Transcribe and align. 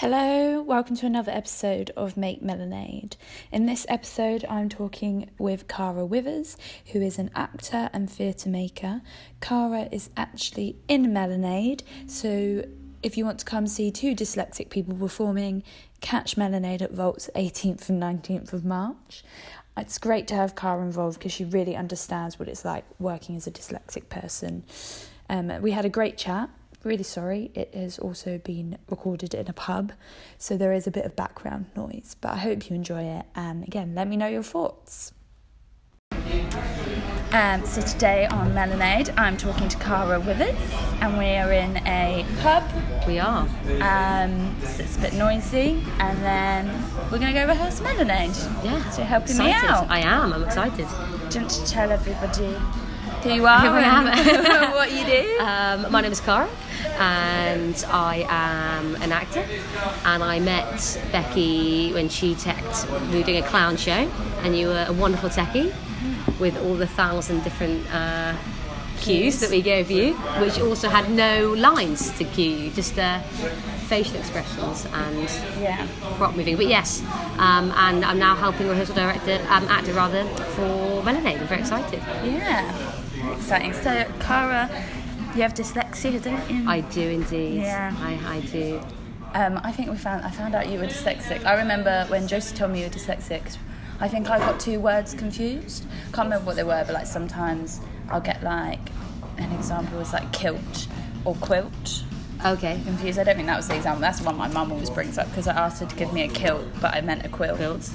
Hello, 0.00 0.62
welcome 0.62 0.94
to 0.94 1.06
another 1.06 1.32
episode 1.32 1.90
of 1.96 2.16
Make 2.16 2.40
Melonade. 2.40 3.16
In 3.50 3.66
this 3.66 3.84
episode, 3.88 4.44
I'm 4.48 4.68
talking 4.68 5.28
with 5.38 5.66
Cara 5.66 6.06
Withers, 6.06 6.56
who 6.92 7.00
is 7.02 7.18
an 7.18 7.32
actor 7.34 7.90
and 7.92 8.08
theatre 8.08 8.48
maker. 8.48 9.02
Cara 9.40 9.88
is 9.90 10.08
actually 10.16 10.76
in 10.86 11.06
Melonade, 11.06 11.82
so 12.06 12.64
if 13.02 13.16
you 13.16 13.24
want 13.24 13.40
to 13.40 13.44
come 13.44 13.66
see 13.66 13.90
two 13.90 14.14
dyslexic 14.14 14.70
people 14.70 14.94
performing, 14.94 15.64
catch 16.00 16.36
Melonade 16.36 16.80
at 16.80 16.92
Vaults 16.92 17.28
18th 17.34 17.88
and 17.88 18.00
19th 18.00 18.52
of 18.52 18.64
March. 18.64 19.24
It's 19.76 19.98
great 19.98 20.28
to 20.28 20.36
have 20.36 20.54
Cara 20.54 20.80
involved 20.80 21.18
because 21.18 21.32
she 21.32 21.44
really 21.44 21.74
understands 21.74 22.38
what 22.38 22.46
it's 22.46 22.64
like 22.64 22.84
working 23.00 23.34
as 23.34 23.48
a 23.48 23.50
dyslexic 23.50 24.08
person. 24.08 24.62
Um, 25.28 25.60
we 25.60 25.72
had 25.72 25.84
a 25.84 25.90
great 25.90 26.16
chat 26.16 26.50
really 26.84 27.02
sorry, 27.02 27.50
it 27.54 27.74
has 27.74 27.98
also 27.98 28.38
been 28.38 28.78
recorded 28.88 29.34
in 29.34 29.48
a 29.48 29.52
pub, 29.52 29.92
so 30.38 30.56
there 30.56 30.72
is 30.72 30.86
a 30.86 30.90
bit 30.90 31.04
of 31.04 31.16
background 31.16 31.66
noise, 31.76 32.16
but 32.20 32.32
I 32.32 32.36
hope 32.36 32.70
you 32.70 32.76
enjoy 32.76 33.02
it. 33.02 33.26
And 33.34 33.64
again, 33.64 33.94
let 33.94 34.08
me 34.08 34.16
know 34.16 34.28
your 34.28 34.42
thoughts. 34.42 35.12
Um, 37.30 37.64
so 37.66 37.82
today 37.82 38.26
on 38.26 38.52
Melonade, 38.52 39.12
I'm 39.18 39.36
talking 39.36 39.68
to 39.68 39.76
Cara 39.78 40.18
Withers, 40.18 40.56
and 41.02 41.18
we 41.18 41.26
are 41.36 41.52
in 41.52 41.76
a 41.86 42.24
pub. 42.40 42.64
We 43.06 43.18
are. 43.18 43.46
Um, 43.82 44.56
so 44.62 44.82
it's 44.82 44.96
a 44.96 45.00
bit 45.00 45.12
noisy, 45.12 45.84
and 45.98 46.18
then 46.22 46.66
we're 47.10 47.18
going 47.18 47.34
to 47.34 47.38
go 47.38 47.46
rehearse 47.46 47.80
Melonade. 47.80 48.64
Yeah. 48.64 48.88
So 48.90 49.02
helping 49.02 49.32
excited. 49.32 49.62
me 49.62 49.68
out. 49.68 49.90
I 49.90 50.00
am. 50.00 50.32
I'm 50.32 50.42
excited. 50.44 50.88
Do 51.28 51.38
you 51.38 51.44
want 51.44 51.50
to 51.50 51.66
tell 51.66 51.92
everybody 51.92 52.56
who 53.22 53.34
you 53.34 53.46
are 53.46 53.60
Who 53.60 53.68
I 53.68 53.80
am. 53.80 54.72
what 54.72 54.92
you 54.92 55.04
do? 55.04 55.38
Um, 55.48 55.90
my 55.90 56.00
name 56.00 56.12
is 56.12 56.20
Cara, 56.20 56.48
and 56.98 57.84
I 57.90 58.26
am 58.28 58.96
an 58.96 59.12
actor. 59.12 59.44
And 60.04 60.22
I 60.22 60.38
met 60.40 61.00
Becky 61.12 61.92
when 61.92 62.08
she 62.08 62.34
teched. 62.34 62.90
We 63.12 63.18
were 63.18 63.24
doing 63.24 63.42
a 63.42 63.46
clown 63.46 63.76
show, 63.76 64.10
and 64.42 64.56
you 64.56 64.68
were 64.68 64.84
a 64.88 64.92
wonderful 64.92 65.28
techie 65.30 65.72
with 66.38 66.56
all 66.62 66.74
the 66.74 66.86
thousand 66.86 67.42
different. 67.44 67.92
Uh, 67.92 68.34
cues 69.00 69.38
that 69.38 69.48
we 69.50 69.62
gave 69.62 69.92
you, 69.92 70.14
which 70.40 70.58
also 70.58 70.88
had 70.88 71.08
no 71.08 71.52
lines 71.52 72.10
to 72.18 72.24
cue 72.24 72.50
you, 72.50 72.70
just 72.70 72.98
uh, 72.98 73.20
facial 73.86 74.16
expressions 74.16 74.86
and 74.92 75.30
Yeah. 75.62 75.86
prop 76.16 76.34
moving. 76.34 76.56
But 76.56 76.66
yes, 76.66 77.00
um, 77.38 77.70
and 77.76 78.04
I'm 78.04 78.18
now 78.18 78.34
helping 78.34 78.66
rehearsal 78.68 78.96
director, 78.96 79.38
um, 79.50 79.68
actor 79.68 79.92
rather, 79.92 80.24
for 80.56 81.00
Melonade. 81.04 81.40
I'm 81.40 81.46
very 81.46 81.60
excited. 81.60 82.02
Yeah, 82.24 82.72
exciting. 83.36 83.72
So, 83.72 84.04
Cara, 84.18 84.68
you 85.34 85.42
have 85.42 85.54
dyslexia, 85.54 86.22
don't 86.22 86.50
you? 86.50 86.68
I 86.68 86.80
do 86.80 87.00
indeed. 87.02 87.62
Yeah. 87.62 87.94
I, 87.98 88.36
I 88.36 88.40
do. 88.40 88.80
Um, 89.34 89.60
I 89.62 89.72
think 89.72 89.90
we 89.90 89.96
found 89.96 90.24
I 90.24 90.30
found 90.30 90.54
out 90.54 90.68
you 90.68 90.78
were 90.78 90.86
dyslexic. 90.86 91.44
I 91.44 91.54
remember 91.58 92.06
when 92.08 92.26
Josie 92.26 92.56
told 92.56 92.72
me 92.72 92.80
you 92.80 92.86
were 92.86 92.92
dyslexic. 92.92 93.56
I 94.00 94.08
think 94.08 94.30
I 94.30 94.38
got 94.38 94.58
two 94.60 94.80
words 94.80 95.12
confused. 95.14 95.84
Can't 96.12 96.26
remember 96.26 96.46
what 96.46 96.56
they 96.56 96.62
were, 96.64 96.82
but 96.86 96.94
like 96.94 97.06
sometimes 97.06 97.80
I'll 98.10 98.20
get 98.20 98.42
like 98.42 98.80
an 99.36 99.52
example 99.52 99.98
was 99.98 100.12
like 100.12 100.32
kilt 100.32 100.88
or 101.24 101.34
quilt 101.36 102.04
Okay. 102.44 102.80
confused. 102.84 103.18
I 103.18 103.24
don't 103.24 103.34
think 103.36 103.48
that 103.48 103.56
was 103.56 103.66
the 103.68 103.74
example. 103.76 104.00
That's 104.00 104.20
the 104.20 104.26
one 104.26 104.36
my 104.36 104.48
mum 104.48 104.70
always 104.72 104.90
brings 104.90 105.18
up 105.18 105.28
because 105.28 105.48
I 105.48 105.54
asked 105.56 105.80
her 105.80 105.86
to 105.86 105.96
give 105.96 106.12
me 106.12 106.22
a 106.22 106.28
kilt, 106.28 106.64
but 106.80 106.94
I 106.94 107.00
meant 107.00 107.24
a 107.26 107.28
quilt. 107.28 107.56
Quilts. 107.56 107.92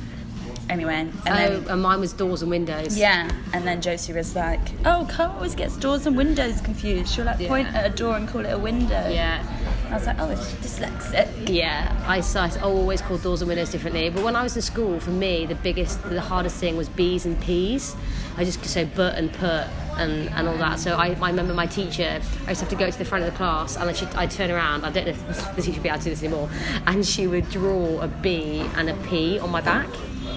Anyway, 0.70 0.94
and 0.96 1.14
Oh, 1.28 1.34
then 1.34 1.70
and 1.70 1.82
mine 1.82 2.00
was 2.00 2.14
doors 2.14 2.42
and 2.42 2.50
windows. 2.50 2.98
Yeah, 2.98 3.30
and 3.54 3.68
then 3.68 3.82
Josie 3.82 4.14
was 4.14 4.36
like, 4.36 4.62
"Oh, 4.86 5.08
Cara 5.10 5.32
always 5.32 5.56
gets 5.56 5.76
doors 5.78 6.06
and 6.06 6.16
windows 6.16 6.62
confused. 6.62 7.14
She'll 7.14 7.26
like 7.26 7.46
point 7.48 7.68
at 7.74 7.86
a 7.86 7.96
door 7.96 8.16
and 8.16 8.28
call 8.28 8.46
it 8.46 8.52
a 8.52 8.58
window." 8.58 9.10
Yeah. 9.10 9.44
I 9.90 9.94
was 9.96 10.06
like, 10.08 10.16
"Oh, 10.20 10.30
it's 10.30 10.54
dyslexic." 10.54 11.50
Yeah, 11.50 11.92
I 12.08 12.22
always 12.62 13.02
called 13.02 13.22
doors 13.24 13.42
and 13.42 13.50
windows 13.50 13.72
differently. 13.72 14.10
But 14.10 14.24
when 14.24 14.36
I 14.36 14.44
was 14.44 14.56
in 14.56 14.62
school, 14.62 15.00
for 15.00 15.12
me, 15.12 15.46
the 15.46 15.56
biggest, 15.56 16.02
the 16.04 16.22
hardest 16.22 16.56
thing 16.58 16.78
was 16.78 16.90
B's 16.90 17.26
and 17.26 17.40
P's. 17.42 17.96
I 18.36 18.44
just 18.44 18.60
could 18.62 18.70
say 18.70 18.86
but 18.86 19.16
and 19.16 19.32
put 19.32 19.68
and, 19.98 20.30
and 20.30 20.48
all 20.48 20.58
that. 20.58 20.80
So 20.80 20.96
I, 20.96 21.10
I 21.22 21.30
remember 21.30 21.54
my 21.54 21.68
teacher, 21.68 22.20
I 22.48 22.50
used 22.50 22.60
to 22.62 22.66
have 22.66 22.70
to 22.70 22.76
go 22.76 22.90
to 22.90 22.98
the 22.98 23.06
front 23.06 23.24
of 23.24 23.32
the 23.32 23.38
class 23.38 23.78
and 23.78 23.88
then 23.88 23.94
she'd, 23.96 24.10
I'd 24.16 24.32
turn 24.32 24.50
around, 24.50 24.86
I 24.86 24.92
don't 24.92 25.06
know 25.06 25.12
if 25.12 25.28
the 25.56 25.62
teacher 25.62 25.74
would 25.76 25.84
be 25.84 25.90
able 25.90 26.00
to 26.00 26.04
do 26.06 26.10
this 26.10 26.24
anymore, 26.24 26.50
and 26.88 27.06
she 27.06 27.28
would 27.28 27.50
draw 27.52 28.02
a 28.02 28.08
B 28.08 28.62
and 28.76 28.90
a 28.90 28.96
P 29.08 29.38
on 29.38 29.52
my 29.52 29.62
back 29.62 29.88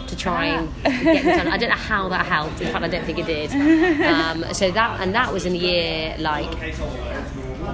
to 0.09 0.17
try 0.17 0.47
and 0.47 0.71
get 0.85 1.25
me 1.25 1.31
done. 1.33 1.49
I 1.49 1.57
don't 1.57 1.69
know 1.71 1.75
how 1.77 2.09
that 2.09 2.27
helped. 2.27 2.61
In 2.61 2.69
fact, 2.73 2.85
I 2.85 2.89
don't 2.89 3.05
think 3.05 3.19
it 3.19 3.27
did. 3.27 3.51
Um, 4.05 4.45
so 4.55 4.71
that, 4.71 5.01
and 5.01 5.15
that 5.15 5.33
was 5.33 5.45
in 5.47 5.53
the 5.53 5.59
year 5.59 6.17
like 6.19 6.51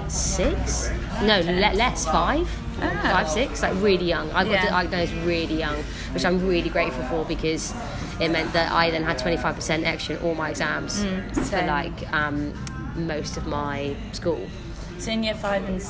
six? 0.08 0.90
No, 1.22 1.40
le- 1.40 1.74
less, 1.74 2.04
five. 2.06 2.48
Five, 2.80 3.28
six, 3.28 3.62
like 3.62 3.74
really 3.80 4.06
young. 4.06 4.30
I 4.32 4.42
got 4.44 4.52
Yeah. 4.52 4.70
diagnosed 4.70 5.12
really 5.24 5.56
young, 5.56 5.76
which 6.12 6.24
I'm 6.24 6.44
really 6.48 6.68
grateful 6.68 7.04
for 7.04 7.24
because 7.24 7.72
it 8.20 8.28
meant 8.30 8.52
that 8.54 8.72
I 8.72 8.90
then 8.90 9.04
had 9.04 9.18
25% 9.18 9.84
extra 9.84 10.16
in 10.16 10.22
all 10.22 10.34
my 10.34 10.50
exams 10.50 11.04
for 11.48 11.62
like 11.64 12.12
um, 12.12 12.52
most 12.96 13.36
of 13.36 13.46
my 13.46 13.94
school. 14.12 14.48
So 14.98 15.12
in 15.12 15.22
year 15.22 15.34
five 15.34 15.64
and 15.68 15.80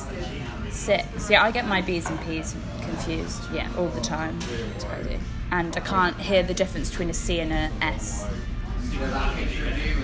six, 0.71 1.29
yeah, 1.31 1.41
I 1.43 1.49
get 1.51 1.65
my 1.67 1.81
B's 1.81 2.07
and 2.07 2.19
P's 2.21 2.55
confused. 2.81 3.41
Yeah. 3.51 3.67
all 3.77 3.87
the 3.87 4.01
time, 4.01 4.37
It's 4.75 4.83
crazy. 4.83 5.17
And 5.53 5.77
I 5.77 5.81
can't 5.81 6.19
hear 6.19 6.41
the 6.41 6.53
difference 6.55 6.89
between 6.89 7.11
a 7.11 7.13
C 7.13 7.39
and 7.39 7.53
a 7.53 7.71
S. 7.85 8.27
Do 8.89 8.97
you 8.97 9.01
know, 9.01 9.39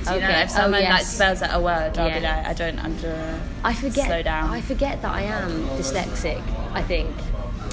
Okay. 0.08 0.44
if 0.44 0.52
someone 0.52 0.84
oh, 0.84 0.90
like 0.90 1.04
spells 1.04 1.42
out 1.42 1.60
a 1.60 1.62
word, 1.62 1.98
I'll 1.98 2.14
be 2.14 2.20
like, 2.20 2.46
I 2.46 2.54
don't 2.54 2.80
under. 2.80 3.40
I 3.64 3.74
forget. 3.74 4.06
Slow 4.06 4.22
down. 4.22 4.50
I 4.50 4.62
forget 4.62 5.02
that 5.02 5.12
I 5.12 5.24
am 5.24 5.68
dyslexic. 5.70 6.42
I 6.74 6.84
think. 6.84 7.10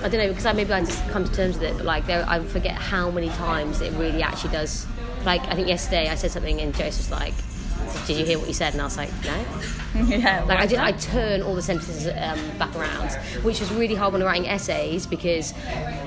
I 0.02 0.08
don't 0.08 0.20
know 0.20 0.28
because 0.28 0.46
I 0.46 0.52
maybe 0.52 0.72
I 0.72 0.80
just 0.84 1.06
come 1.08 1.24
to 1.24 1.32
terms 1.32 1.58
with 1.58 1.64
it, 1.64 1.76
but 1.76 1.84
like 1.86 2.06
there, 2.06 2.24
I 2.26 2.40
forget 2.40 2.74
how 2.74 3.10
many 3.10 3.28
times 3.28 3.82
it 3.82 3.92
really 3.94 4.22
actually 4.22 4.52
does. 4.52 4.86
Like 5.24 5.42
I 5.42 5.54
think 5.54 5.68
yesterday 5.68 6.08
I 6.08 6.14
said 6.14 6.30
something 6.30 6.60
and 6.60 6.74
Joyce 6.74 6.96
was 6.96 7.10
like, 7.10 7.34
"Did 8.06 8.16
you 8.18 8.24
hear 8.24 8.38
what 8.38 8.48
you 8.48 8.54
said?" 8.54 8.72
And 8.72 8.80
I 8.82 8.84
was 8.84 8.96
like, 8.96 9.10
"No." 9.24 9.44
yeah, 10.06 10.44
Like 10.44 10.58
I 10.58 10.66
did, 10.66 10.78
I 10.78 10.92
turn 10.92 11.40
all 11.42 11.54
the 11.54 11.62
sentences 11.62 12.06
um, 12.06 12.38
back 12.58 12.74
around, 12.76 13.12
which 13.42 13.60
was 13.60 13.72
really 13.72 13.94
hard 13.94 14.12
when 14.12 14.22
writing 14.22 14.46
essays 14.46 15.06
because 15.06 15.52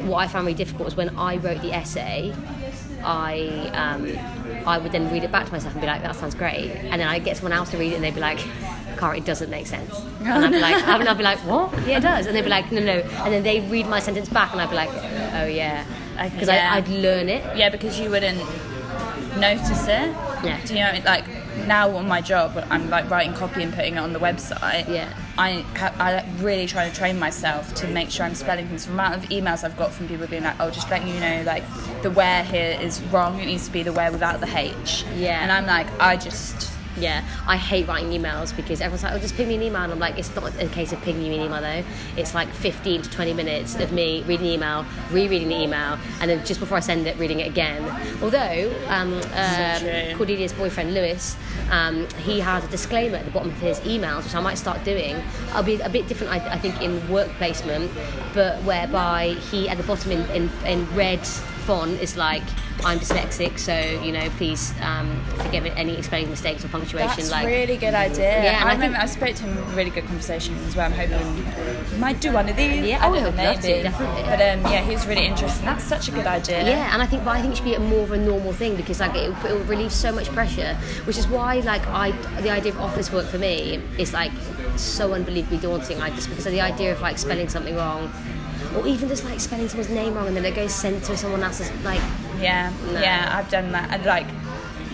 what 0.05 0.17
I 0.17 0.27
found 0.27 0.45
really 0.45 0.57
difficult 0.57 0.85
was 0.85 0.95
when 0.95 1.17
I 1.17 1.37
wrote 1.37 1.61
the 1.63 1.73
essay, 1.73 2.31
I 3.03 3.71
um, 3.73 4.67
I 4.67 4.77
would 4.77 4.91
then 4.91 5.11
read 5.11 5.23
it 5.23 5.31
back 5.31 5.45
to 5.47 5.51
myself 5.51 5.73
and 5.73 5.81
be 5.81 5.87
like, 5.87 6.03
"That 6.03 6.15
sounds 6.15 6.35
great," 6.35 6.69
and 6.71 6.99
then 7.01 7.07
I 7.07 7.17
get 7.19 7.37
someone 7.37 7.53
else 7.53 7.71
to 7.71 7.77
read 7.77 7.93
it 7.93 7.95
and 7.95 8.03
they'd 8.03 8.13
be 8.13 8.19
like, 8.19 8.37
"Cara, 8.97 9.17
it 9.17 9.25
doesn't 9.25 9.49
make 9.49 9.65
sense," 9.67 9.97
and 10.19 10.27
I'd 10.45 10.51
be 10.51 10.59
like, 10.59 10.75
and 10.87 11.07
I'd 11.09 11.17
be 11.17 11.23
like, 11.23 11.39
"What? 11.39 11.71
Yeah, 11.87 11.97
it 11.97 12.01
does," 12.01 12.25
and 12.27 12.35
they'd 12.35 12.43
be 12.43 12.49
like, 12.49 12.71
"No, 12.71 12.81
no," 12.83 12.99
and 12.99 13.33
then 13.33 13.41
they 13.43 13.61
read 13.61 13.87
my 13.87 13.99
sentence 13.99 14.29
back 14.29 14.51
and 14.51 14.61
I'd 14.61 14.69
be 14.69 14.75
like, 14.75 14.89
"Oh 15.33 15.45
yeah," 15.47 15.83
because 16.31 16.49
Yeah. 16.49 16.73
I'd 16.73 16.87
learn 16.89 17.29
it. 17.29 17.43
Yeah, 17.57 17.69
because 17.69 17.99
you 17.99 18.09
wouldn't 18.11 18.39
notice 19.37 19.87
it. 19.87 20.11
Yeah. 20.43 20.59
Do 20.65 20.73
you 20.75 20.81
know, 20.81 20.93
like 21.05 21.25
now 21.67 21.95
on 21.95 22.07
my 22.07 22.21
job, 22.21 22.63
I'm 22.69 22.89
like 22.89 23.09
writing 23.09 23.33
copy 23.33 23.63
and 23.63 23.73
putting 23.73 23.95
it 23.95 23.99
on 23.99 24.13
the 24.13 24.19
website. 24.19 24.87
Yeah. 24.87 25.13
I 25.37 25.61
ha- 25.75 25.93
I 25.99 26.25
really 26.43 26.67
try 26.67 26.89
to 26.89 26.95
train 26.95 27.17
myself 27.17 27.73
to 27.75 27.87
make 27.87 28.09
sure 28.09 28.25
I'm 28.25 28.35
spelling 28.35 28.67
things. 28.67 28.85
The 28.85 28.91
amount 28.91 29.15
of 29.15 29.29
emails 29.29 29.63
I've 29.63 29.77
got 29.77 29.91
from 29.91 30.07
people 30.07 30.27
being 30.27 30.43
like, 30.43 30.55
"Oh, 30.59 30.69
just 30.69 30.89
letting 30.89 31.07
you 31.07 31.19
know, 31.19 31.43
like 31.45 31.63
the 32.01 32.11
where 32.11 32.43
here 32.43 32.77
is 32.81 33.01
wrong. 33.03 33.39
It 33.39 33.45
needs 33.45 33.65
to 33.67 33.71
be 33.71 33.83
the 33.83 33.93
where 33.93 34.11
without 34.11 34.39
the 34.41 34.57
H." 34.57 35.05
Yeah. 35.15 35.41
And 35.41 35.51
I'm 35.51 35.65
like, 35.65 35.87
I 35.99 36.17
just 36.17 36.71
Yeah, 36.99 37.23
I 37.47 37.57
hate 37.57 37.87
writing 37.87 38.09
emails 38.09 38.55
because 38.55 38.81
everyone's 38.81 39.03
like, 39.03 39.13
"Oh, 39.13 39.19
just 39.19 39.35
ping 39.35 39.47
me 39.47 39.55
an 39.55 39.63
email," 39.63 39.83
and 39.83 39.91
I'm 39.91 39.99
like, 39.99 40.17
"It's 40.17 40.33
not 40.35 40.51
a 40.61 40.67
case 40.67 40.91
of 40.91 41.01
pinging 41.01 41.25
you 41.25 41.33
an 41.33 41.45
email 41.45 41.61
though. 41.61 41.83
It's 42.17 42.33
like 42.33 42.49
15 42.49 43.03
to 43.03 43.09
20 43.09 43.33
minutes 43.33 43.75
of 43.75 43.91
me 43.91 44.23
reading 44.27 44.47
the 44.47 44.53
email, 44.53 44.85
rereading 45.11 45.49
the 45.49 45.61
email, 45.61 45.97
and 46.21 46.29
then 46.29 46.45
just 46.45 46.59
before 46.59 46.77
I 46.77 46.81
send 46.81 47.07
it, 47.07 47.17
reading 47.17 47.39
it 47.39 47.47
again." 47.47 47.83
Although 48.21 48.73
um, 48.87 49.13
um. 49.13 50.17
Cordelia's 50.17 50.53
boyfriend 50.53 50.93
Lewis, 50.93 51.37
um, 51.71 52.07
he 52.25 52.39
has 52.39 52.63
a 52.63 52.67
disclaimer 52.67 53.17
at 53.17 53.25
the 53.25 53.31
bottom 53.31 53.49
of 53.49 53.59
his 53.59 53.79
emails, 53.81 54.23
which 54.23 54.35
I 54.35 54.41
might 54.41 54.57
start 54.57 54.83
doing. 54.83 55.15
I'll 55.53 55.63
be 55.63 55.79
a 55.79 55.89
bit 55.89 56.07
different, 56.07 56.33
I, 56.33 56.53
I 56.53 56.57
think, 56.57 56.81
in 56.81 57.07
work 57.09 57.29
placement, 57.37 57.91
but 58.33 58.61
whereby 58.63 59.35
he 59.51 59.69
at 59.69 59.77
the 59.77 59.83
bottom 59.83 60.11
in, 60.11 60.21
in, 60.31 60.49
in 60.65 60.95
red 60.95 61.21
font 61.69 62.01
is 62.01 62.17
like. 62.17 62.43
I'm 62.81 62.97
dyslexic, 62.97 63.59
so 63.59 63.77
you 64.05 64.13
know, 64.13 64.29
please 64.37 64.73
um, 64.81 65.21
forgive 65.43 65.65
any 65.65 66.01
spelling 66.01 66.29
mistakes 66.29 66.63
or 66.63 66.69
punctuation. 66.69 67.17
that's 67.17 67.29
like, 67.29 67.45
really 67.45 67.75
good 67.75 67.93
idea. 67.93 68.41
Yeah, 68.41 68.61
and 68.61 68.69
I 68.69 68.71
I 68.71 68.73
remember 68.75 68.97
think- 68.97 69.03
I 69.03 69.15
spoke 69.19 69.35
to 69.35 69.43
him. 69.43 69.75
Really 69.75 69.89
good 69.89 70.05
conversation 70.05 70.55
as 70.65 70.77
well. 70.77 70.85
I'm 70.85 70.93
hoping 70.93 71.99
might 71.99 72.21
do 72.21 72.31
one 72.31 72.47
of 72.47 72.55
these. 72.55 72.87
Yeah, 72.87 73.03
I 73.03 73.07
oh, 73.07 73.11
would 73.11 73.35
to, 73.35 73.83
definitely. 73.83 74.23
But 74.23 74.39
um, 74.39 74.71
yeah, 74.71 74.81
he 74.81 74.93
was 74.93 75.05
really 75.05 75.25
interested. 75.25 75.65
That's 75.65 75.83
such 75.83 76.07
a 76.07 76.11
good 76.11 76.25
idea. 76.25 76.63
Yeah, 76.63 76.93
and 76.93 77.01
I 77.01 77.05
think, 77.05 77.25
but 77.25 77.31
I 77.31 77.41
think 77.41 77.53
it 77.53 77.57
should 77.57 77.65
be 77.65 77.73
a 77.73 77.79
more 77.79 78.03
of 78.03 78.11
a 78.11 78.17
normal 78.17 78.53
thing 78.53 78.75
because 78.75 78.99
like 79.01 79.15
it, 79.15 79.29
it 79.29 79.53
will 79.53 79.63
relieve 79.65 79.91
so 79.91 80.11
much 80.11 80.29
pressure, 80.29 80.75
which 81.03 81.17
is 81.17 81.27
why 81.27 81.59
like 81.59 81.85
I 81.87 82.11
the 82.41 82.49
idea 82.49 82.71
of 82.71 82.79
office 82.79 83.11
work 83.11 83.25
for 83.25 83.37
me 83.37 83.81
is 83.97 84.13
like 84.13 84.31
so 84.77 85.13
unbelievably 85.13 85.57
daunting. 85.57 85.99
Like 85.99 86.15
just 86.15 86.29
because 86.29 86.45
of 86.45 86.53
the 86.53 86.61
idea 86.61 86.93
of 86.93 87.01
like 87.01 87.17
spelling 87.17 87.49
something 87.49 87.75
wrong, 87.75 88.09
or 88.77 88.85
even 88.87 89.09
just 89.09 89.23
like 89.25 89.39
spelling 89.39 89.67
someone's 89.69 89.89
name 89.89 90.13
wrong 90.13 90.27
and 90.27 90.35
then 90.37 90.45
it 90.45 90.55
goes 90.55 90.73
sent 90.73 91.03
to 91.05 91.17
someone 91.17 91.41
else's 91.43 91.71
like 91.83 92.01
Yeah, 92.39 92.71
No. 92.93 92.99
yeah, 92.99 93.31
I've 93.33 93.49
done 93.49 93.71
that. 93.73 93.89
And 93.91 94.05
like, 94.05 94.27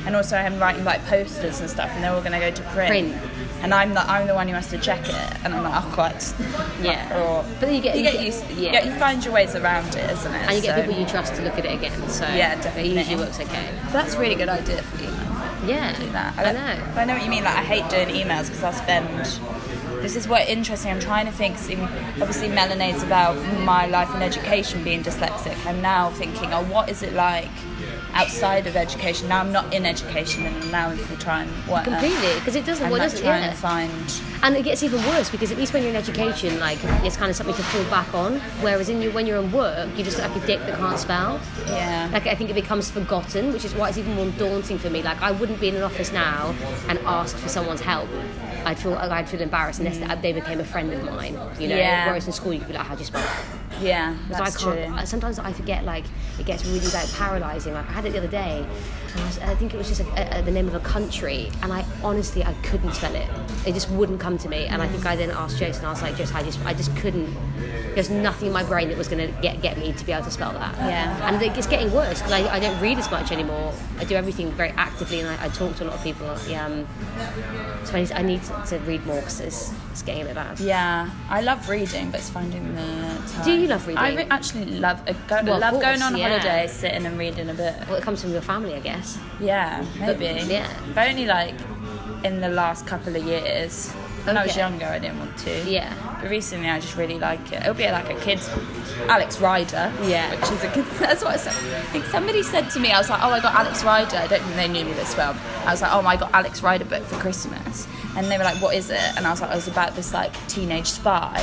and 0.06 0.16
also 0.16 0.38
I'm 0.38 0.60
writing 0.60 0.83
like 0.83 1.04
posters 1.07 1.60
and 1.62 1.69
stuff, 1.69 1.89
and 1.92 2.04
they're 2.04 2.12
all 2.13 2.22
going 2.22 2.31
to 2.33 2.39
go 2.39 2.51
to 2.51 2.62
print. 2.74 2.89
print. 2.89 3.16
and 3.63 3.74
I'm 3.74 3.94
the 3.95 4.01
I'm 4.01 4.27
the 4.27 4.36
one 4.36 4.48
who 4.48 4.54
has 4.54 4.69
to 4.69 4.77
check 4.77 5.01
it, 5.10 5.44
and 5.44 5.54
I'm 5.54 5.63
like, 5.63 5.83
oh 5.83 5.89
quite. 5.94 6.33
Yeah. 6.81 7.10
Or, 7.19 7.39
oh. 7.44 7.45
But 7.60 7.62
then 7.68 7.75
you 7.75 7.81
get- 7.81 7.95
you 7.95 8.04
you 8.04 8.12
get 8.12 8.13
get- 8.13 8.25
used. 8.25 8.50
yeah. 8.51 8.72
Yeah. 8.74 8.86
You 8.86 9.00
find 9.00 9.24
your 9.25 9.33
ways 9.33 9.56
around 9.56 9.88
it, 9.95 10.10
isn't 10.12 10.31
it? 10.33 10.42
and 10.48 10.56
you 10.56 10.62
get 10.62 10.75
So- 10.75 10.81
people 10.86 11.00
you 11.01 11.07
trust 11.07 11.33
to 11.36 11.42
look 11.42 11.57
at 11.57 11.66
it 11.66 11.74
again. 11.74 12.07
So 12.10 12.25
Yeah, 12.27 12.54
definitely. 12.62 12.92
it 12.92 12.98
usually 12.98 13.16
works 13.18 13.39
okay. 13.39 13.68
That's 13.92 14.13
a 14.13 14.19
really 14.19 14.36
good 14.36 14.50
idea 14.50 14.81
for 14.83 15.04
you. 15.04 15.10
Yeah, 15.68 15.98
do 16.00 16.07
that. 16.12 16.38
I, 16.38 16.44
don't- 16.44 16.54
know. 16.56 17.01
I 17.01 17.06
know 17.06 17.13
what 17.16 17.24
you 17.24 17.30
mean. 17.31 17.44
Like 17.44 17.57
I 17.57 17.63
hate 17.63 17.89
doing 17.89 18.10
emails 18.10 18.45
because 18.48 18.63
I 18.63 18.72
spend. 18.74 19.39
This 20.05 20.15
is 20.15 20.27
what 20.27 20.47
interesting. 20.47 20.91
I'm 20.91 20.99
trying 20.99 21.25
to 21.25 21.31
think. 21.31 21.57
Obviously, 22.21 22.47
Melanie's 22.47 23.01
about 23.01 23.35
my 23.63 23.87
life 23.87 24.07
and 24.13 24.21
education, 24.21 24.83
being 24.83 25.01
dyslexic. 25.01 25.57
I'm 25.65 25.81
now 25.81 26.11
thinking, 26.11 26.53
oh, 26.53 26.63
what 26.65 26.89
is 26.89 27.01
it 27.01 27.13
like 27.13 27.49
outside 28.13 28.67
of 28.67 28.75
education? 28.75 29.27
Now 29.27 29.39
I'm 29.39 29.51
not 29.51 29.73
in 29.73 29.83
education, 29.83 30.45
and 30.45 30.71
now 30.71 30.91
in 30.91 30.97
full 30.99 31.17
time 31.17 31.49
work. 31.67 31.85
Completely, 31.85 32.35
because 32.35 32.55
it 32.55 32.67
doesn't. 32.67 32.85
I'm 32.85 32.91
Well, 32.91 33.01
doesn't. 33.01 33.19
trying 33.19 33.45
Yeah. 33.45 33.49
to 33.49 33.55
find. 33.55 33.91
And 34.43 34.55
it 34.55 34.61
gets 34.63 34.83
even 34.83 35.03
worse 35.07 35.31
because 35.31 35.51
at 35.51 35.57
least 35.57 35.73
when 35.73 35.81
you're 35.81 35.89
in 35.89 35.95
education, 35.95 36.59
like 36.59 36.77
it's 37.03 37.17
kind 37.17 37.31
of 37.31 37.35
something 37.35 37.55
to 37.55 37.63
fall 37.63 37.83
back 37.85 38.13
on. 38.13 38.39
Whereas 38.61 38.89
in 38.89 39.01
you, 39.01 39.09
when 39.09 39.25
you're 39.25 39.41
in 39.41 39.51
work, 39.51 39.89
you 39.97 40.03
just 40.03 40.19
like 40.19 40.35
a 40.35 40.45
dick 40.45 40.59
that 40.67 40.77
can't 40.77 40.99
spell. 40.99 41.39
Yeah. 41.65 42.09
Like 42.13 42.27
I 42.27 42.35
think 42.35 42.51
it 42.51 42.53
becomes 42.53 42.91
forgotten, 42.91 43.51
which 43.51 43.65
is 43.65 43.73
why 43.73 43.89
it's 43.89 43.97
even 43.97 44.13
more 44.13 44.27
daunting 44.37 44.77
for 44.77 44.91
me. 44.91 45.01
Like 45.01 45.19
I 45.23 45.31
wouldn't 45.31 45.59
be 45.59 45.69
in 45.69 45.75
an 45.75 45.81
office 45.81 46.11
now 46.11 46.53
and 46.89 46.99
ask 47.07 47.35
for 47.37 47.49
someone's 47.49 47.81
help. 47.81 48.07
I'd 48.65 48.79
feel 48.79 48.95
I'd 48.95 49.29
feel 49.29 49.41
embarrassed 49.41 49.79
unless 49.79 49.97
mm. 49.97 50.21
they 50.21 50.33
became 50.33 50.59
a 50.59 50.65
friend 50.65 50.91
of 50.91 51.03
mine. 51.03 51.33
You 51.59 51.69
know. 51.69 51.77
Yeah. 51.77 52.07
Whereas 52.07 52.25
in 52.27 52.33
school, 52.33 52.53
you 52.53 52.59
could 52.59 52.69
be 52.69 52.73
like, 52.73 52.85
"How 52.85 52.95
do 52.95 53.00
you 53.00 53.06
spell?" 53.06 53.25
Yeah, 53.81 54.13
Because 54.27 54.38
that's 54.38 54.65
I 54.65 54.75
can't. 54.75 54.97
true. 54.97 55.06
Sometimes 55.06 55.39
I 55.39 55.51
forget. 55.53 55.83
Like 55.85 56.06
it 56.39 56.45
gets 56.45 56.65
really 56.65 56.79
like 56.87 57.11
paralysing. 57.13 57.73
Like 57.73 57.87
I 57.89 57.93
had 57.93 58.05
it 58.05 58.11
the 58.11 58.19
other 58.19 58.27
day. 58.27 58.65
And 59.13 59.21
I, 59.21 59.25
was, 59.27 59.39
I 59.39 59.55
think 59.55 59.73
it 59.73 59.77
was 59.77 59.87
just 59.87 60.01
a, 60.01 60.39
a, 60.39 60.41
the 60.41 60.51
name 60.51 60.67
of 60.67 60.75
a 60.75 60.79
country, 60.81 61.49
and 61.61 61.71
I 61.71 61.85
honestly 62.03 62.43
I 62.43 62.53
couldn't 62.63 62.93
spell 62.93 63.15
it. 63.15 63.27
It 63.65 63.73
just 63.73 63.89
wouldn't 63.89 64.19
come 64.19 64.37
to 64.39 64.49
me. 64.49 64.65
And 64.65 64.81
I 64.81 64.87
think 64.87 65.05
I 65.05 65.15
then 65.15 65.31
asked 65.31 65.57
Jason. 65.57 65.85
I 65.85 65.91
was 65.91 66.01
like, 66.01 66.17
just 66.17 66.35
I 66.35 66.43
just 66.43 66.63
I 66.65 66.73
just 66.73 66.95
couldn't. 66.97 67.33
There's 67.95 68.09
nothing 68.09 68.47
in 68.47 68.53
my 68.53 68.63
brain 68.63 68.89
that 68.89 68.97
was 68.97 69.07
going 69.07 69.25
to 69.25 69.41
get 69.41 69.61
get 69.61 69.77
me 69.77 69.93
to 69.93 70.05
be 70.05 70.11
able 70.11 70.25
to 70.25 70.31
spell 70.31 70.51
that. 70.51 70.75
Yeah. 70.77 71.33
And 71.33 71.41
it's 71.57 71.67
getting 71.67 71.93
worse 71.93 72.19
because 72.19 72.33
I, 72.33 72.55
I 72.55 72.59
don't 72.59 72.79
read 72.81 72.97
as 72.97 73.09
much 73.09 73.31
anymore. 73.31 73.73
I 73.99 74.03
do 74.03 74.15
everything 74.15 74.51
very 74.51 74.71
actively, 74.71 75.21
and 75.21 75.29
I, 75.29 75.45
I 75.45 75.49
talk 75.49 75.75
to 75.77 75.83
a 75.83 75.85
lot 75.85 75.95
of 75.95 76.03
people. 76.03 76.27
Yeah, 76.47 76.65
um, 76.65 76.88
so 77.85 77.93
I 77.95 78.01
need, 78.01 78.11
I 78.11 78.21
need 78.21 78.43
to, 78.43 78.63
to 78.67 78.79
read 78.79 79.05
more 79.05 79.19
because 79.19 79.39
it's, 79.39 79.73
it's 79.91 80.01
getting 80.01 80.23
a 80.23 80.25
bit 80.25 80.35
bad. 80.35 80.59
Yeah, 80.59 81.09
I 81.29 81.41
love 81.41 81.67
reading, 81.69 82.11
but 82.11 82.19
it's 82.19 82.29
finding 82.29 82.75
the 82.75 82.81
time. 83.31 83.45
Do 83.45 83.51
you 83.53 83.67
love 83.67 83.88
reading? 83.88 83.97
I 84.03 84.15
re- 84.15 84.27
actually 84.29 84.65
love 84.65 85.01
uh, 85.07 85.13
go- 85.27 85.41
Well, 85.43 85.59
love 85.59 85.81
going 85.81 86.01
on 86.01 86.17
yeah. 86.17 86.25
Holiday, 86.30 86.68
sitting 86.68 87.06
and 87.06 87.18
reading 87.18 87.50
a 87.50 87.54
bit. 87.54 87.75
Well, 87.88 87.95
it 87.95 88.04
comes 88.04 88.22
from 88.22 88.31
your 88.31 88.42
family, 88.42 88.75
I 88.75 88.80
guess. 88.80 89.18
Yeah, 89.39 89.86
maybe. 90.00 90.25
yeah. 90.51 90.72
But 90.94 91.10
only 91.10 91.25
like 91.25 91.56
in 92.24 92.42
the 92.42 92.50
last 92.50 92.88
couple 92.88 93.16
of 93.16 93.24
years. 93.24 93.92
When 94.25 94.38
I 94.38 94.44
was 94.44 94.57
younger, 94.57 94.86
I 94.86 94.98
didn't 94.98 95.19
want 95.19 95.38
to. 95.39 95.69
Yeah. 95.69 95.94
But 96.19 96.31
recently, 96.31 96.68
I 96.68 96.80
just 96.80 96.98
really 96.98 97.19
like 97.19 97.51
it. 97.51 97.62
It'll 97.62 97.75
be 97.75 97.86
like 97.92 98.10
a 98.10 98.19
kid's 98.19 98.50
Alex 99.07 99.39
Rider. 99.39 99.94
Yeah. 100.04 100.31
Which 100.31 100.51
is 100.51 100.63
a 100.63 100.72
kid. 100.72 100.86
That's 101.00 101.24
what 101.24 101.36
I 101.36 101.38
said. 101.38 101.54
I 101.54 101.81
think 101.92 102.06
somebody 102.06 102.42
said 102.42 102.72
to 102.72 102.80
me, 102.80 102.92
I 102.92 102.98
was 102.98 103.07
like, 103.07 103.22
oh, 103.22 103.30
I 103.30 103.39
got 103.39 103.54
Alex 103.54 103.83
Rider. 103.83 104.18
I 104.18 104.25
don't 104.25 104.42
think 104.42 104.56
they 104.56 104.68
knew 104.68 104.83
me 104.83 104.94
this 104.94 105.16
well. 105.16 105.38
I 105.66 105.72
was 105.72 105.83
like, 105.83 105.94
oh, 105.94 106.01
I 106.01 106.16
got 106.16 106.33
Alex 106.33 106.63
Rider 106.63 106.86
book 106.86 107.04
for 107.04 107.18
Christmas. 107.18 107.88
And 108.15 108.27
they 108.31 108.38
were 108.38 108.44
like, 108.44 108.62
what 108.62 108.75
is 108.75 108.89
it? 108.89 109.01
And 109.17 109.27
I 109.27 109.31
was 109.31 109.41
like, 109.41 109.51
it 109.51 109.56
was 109.56 109.67
about 109.67 109.95
this 109.95 110.13
like 110.13 110.31
teenage 110.47 110.88
spy. 110.88 111.38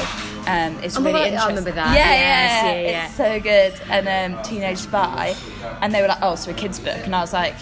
Um, 0.46 0.78
it's 0.82 0.96
Oh 0.96 1.00
really 1.02 1.12
God, 1.12 1.22
I 1.22 1.26
interesting. 1.26 1.48
remember 1.56 1.72
that. 1.72 1.94
Yeah, 1.94 2.12
Yes, 2.14 2.64
yeah, 2.64 2.72
yeah, 2.74 2.90
yeah. 2.90 3.06
It's 3.06 3.14
so 3.16 3.40
good. 3.40 3.74
And 3.90 4.34
um, 4.36 4.42
teenage 4.42 4.78
spy. 4.78 5.36
And 5.80 5.94
they 5.94 6.00
were 6.02 6.08
like, 6.08 6.22
oh, 6.22 6.34
so 6.34 6.50
a 6.50 6.54
kid's 6.54 6.78
book. 6.80 6.98
And 7.04 7.14
I 7.14 7.20
was 7.20 7.32
like, 7.32 7.54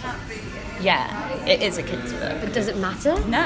yeah, 0.81 1.37
it 1.47 1.61
is 1.63 1.77
a 1.79 1.83
kid's 1.83 2.13
book. 2.13 2.41
But 2.41 2.53
does 2.53 2.69
it 2.69 2.77
matter? 2.79 3.19
No. 3.27 3.39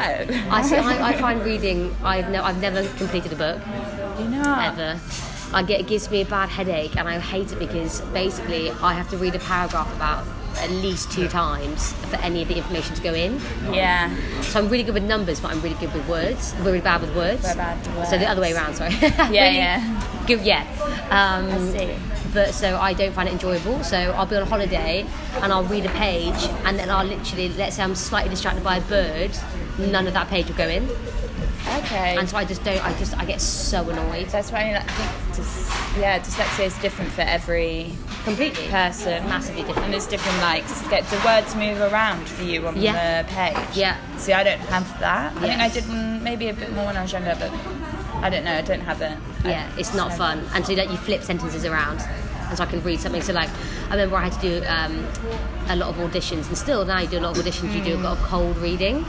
I, 0.50 0.62
see, 0.62 0.76
I, 0.76 1.08
I 1.08 1.12
find 1.20 1.42
reading. 1.42 1.94
I've 2.04 2.30
no, 2.30 2.42
I've 2.42 2.60
never 2.60 2.86
completed 2.96 3.32
a 3.32 3.36
book 3.36 3.60
you 4.18 4.28
know. 4.28 4.42
ever. 4.60 5.00
I 5.52 5.62
get 5.62 5.80
it 5.80 5.86
gives 5.86 6.10
me 6.10 6.20
a 6.22 6.24
bad 6.26 6.48
headache, 6.48 6.96
and 6.96 7.08
I 7.08 7.18
hate 7.18 7.52
it 7.52 7.58
because 7.58 8.00
basically 8.12 8.70
I 8.70 8.92
have 8.94 9.08
to 9.10 9.16
read 9.16 9.34
a 9.34 9.38
paragraph 9.38 9.92
about 9.96 10.24
at 10.58 10.70
least 10.70 11.10
two 11.12 11.28
times 11.28 11.92
for 12.10 12.16
any 12.16 12.42
of 12.42 12.48
the 12.48 12.56
information 12.56 12.94
to 12.94 13.02
go 13.02 13.14
in. 13.14 13.40
Yeah. 13.72 14.14
So 14.42 14.58
I'm 14.60 14.68
really 14.68 14.84
good 14.84 14.94
with 14.94 15.04
numbers, 15.04 15.40
but 15.40 15.50
I'm 15.50 15.60
really 15.60 15.76
good 15.76 15.92
with 15.92 16.06
words. 16.08 16.54
We're 16.58 16.66
Really 16.66 16.80
bad 16.80 17.00
with 17.02 17.14
words. 17.14 17.42
Very 17.42 17.56
bad 17.56 17.96
with 17.96 18.08
So 18.08 18.18
the 18.18 18.26
other 18.26 18.40
way 18.40 18.52
around. 18.52 18.74
Sorry. 18.74 18.92
Yeah, 18.92 19.18
Really 19.28 19.56
yeah. 19.56 20.24
Good. 20.26 20.40
Yeah. 20.40 20.66
Um, 21.10 21.50
I 21.50 21.58
see. 21.78 21.94
But 22.32 22.52
so 22.52 22.76
I 22.78 22.94
don't 22.94 23.12
find 23.12 23.28
it 23.28 23.32
enjoyable. 23.32 23.84
So 23.84 23.96
I'll 23.96 24.26
be 24.26 24.34
on 24.36 24.46
holiday 24.46 25.06
and 25.40 25.52
I'll 25.52 25.62
read 25.64 25.86
a 25.86 25.90
page, 25.90 26.34
and 26.64 26.76
then 26.78 26.90
I'll 26.90 27.06
literally, 27.06 27.48
let's 27.50 27.76
say 27.76 27.82
I'm 27.84 27.94
slightly 27.94 28.30
distracted 28.30 28.64
by 28.64 28.78
a 28.78 28.80
bird, 28.82 29.30
none 29.78 30.06
of 30.08 30.14
that 30.14 30.28
page 30.28 30.48
will 30.48 30.56
go 30.56 30.68
in. 30.68 30.88
Okay. 31.66 32.16
and 32.18 32.28
so 32.28 32.36
I 32.36 32.44
just 32.44 32.62
don't. 32.64 32.84
I 32.84 32.96
just 32.98 33.16
I 33.18 33.24
get 33.24 33.40
so 33.40 33.88
annoyed. 33.88 34.26
That's 34.28 34.52
why 34.52 34.60
I 34.60 34.64
mean, 34.64 34.76
I 34.76 34.80
think 34.82 35.36
dys- 35.38 36.00
yeah, 36.00 36.18
dyslexia 36.18 36.66
is 36.66 36.76
different 36.78 37.10
for 37.12 37.22
every 37.22 37.92
Completely, 38.24 38.68
person. 38.68 39.24
massively 39.28 39.62
different. 39.62 39.84
And 39.86 39.92
there's 39.94 40.06
different 40.06 40.38
likes. 40.40 40.86
Get 40.88 41.04
the 41.08 41.16
words 41.24 41.54
move 41.54 41.80
around 41.80 42.28
for 42.28 42.42
you 42.42 42.66
on 42.66 42.76
Yeah. 42.80 43.22
the 43.22 43.28
page. 43.28 43.56
Yeah. 43.76 43.96
See, 44.18 44.32
I 44.32 44.42
don't 44.44 44.58
have 44.60 44.86
that. 45.00 45.36
I 45.36 45.40
think 45.40 45.60
I 45.60 45.68
did 45.68 45.84
mm, 45.84 46.20
maybe 46.22 46.48
a 46.48 46.54
bit 46.54 46.72
more 46.72 46.84
when 46.86 46.96
I 46.96 47.02
was 47.02 47.12
younger, 47.12 47.36
but 47.38 47.50
I 48.22 48.28
don't 48.30 48.44
know. 48.44 48.54
I 48.54 48.62
don't 48.62 48.80
have 48.80 49.00
it. 49.02 49.16
Yeah, 49.44 49.68
I- 49.74 49.80
it's 49.80 49.94
not 49.94 50.12
so- 50.12 50.18
fun. 50.18 50.44
And 50.54 50.66
so 50.66 50.74
like 50.74 50.90
you 50.90 50.96
flip 50.98 51.22
sentences 51.22 51.64
around, 51.64 52.00
and 52.48 52.58
so 52.58 52.64
I 52.64 52.66
can 52.66 52.82
read 52.82 53.00
something. 53.00 53.22
So 53.22 53.32
like 53.32 53.50
I 53.88 53.92
remember 53.92 54.16
I 54.16 54.24
had 54.28 54.38
to 54.40 54.60
do 54.60 54.66
um, 54.66 55.06
a 55.68 55.76
lot 55.76 55.88
of 55.88 55.96
auditions, 55.96 56.46
and 56.48 56.58
still 56.58 56.84
now 56.84 57.00
you 57.00 57.08
do 57.08 57.18
a 57.18 57.20
lot 57.20 57.36
of 57.38 57.44
auditions. 57.44 57.72
You 57.74 57.82
do 57.82 57.96
a 57.96 58.02
lot 58.02 58.18
of 58.18 58.22
cold 58.24 58.56
reading. 58.58 59.04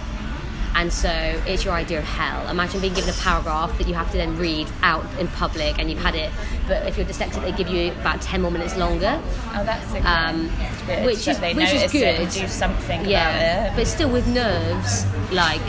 And 0.75 0.91
so 0.91 1.09
it's 1.47 1.63
your 1.63 1.73
idea 1.73 1.99
of 1.99 2.03
hell. 2.03 2.47
Imagine 2.49 2.81
being 2.81 2.93
given 2.93 3.09
a 3.09 3.13
paragraph 3.13 3.77
that 3.77 3.87
you 3.87 3.93
have 3.93 4.11
to 4.11 4.17
then 4.17 4.37
read 4.37 4.67
out 4.83 5.05
in 5.19 5.27
public 5.29 5.79
and 5.79 5.89
you've 5.89 6.01
had 6.01 6.15
it. 6.15 6.31
But 6.67 6.85
if 6.85 6.97
you're 6.97 7.05
dyslexic, 7.05 7.41
they 7.43 7.53
give 7.53 7.69
you 7.69 7.91
about 7.93 8.21
10 8.21 8.41
more 8.41 8.51
minutes 8.51 8.75
longer. 8.75 9.21
Oh, 9.53 9.63
that's 9.63 9.89
okay. 9.91 9.99
Um, 10.05 10.51
Good, 10.85 11.05
which 11.05 11.27
is- 11.27 11.39
they 11.39 11.53
which 11.53 11.67
is 11.73 11.73
notice 11.75 11.95
it 11.95 12.19
and 12.19 12.31
good. 12.33 12.41
do 12.41 12.47
something 12.47 13.05
Yeah. 13.05 13.29
about 13.29 13.71
it. 13.71 13.75
But 13.77 13.87
still 13.87 14.09
with 14.09 14.27
nerves, 14.27 15.05
like, 15.31 15.61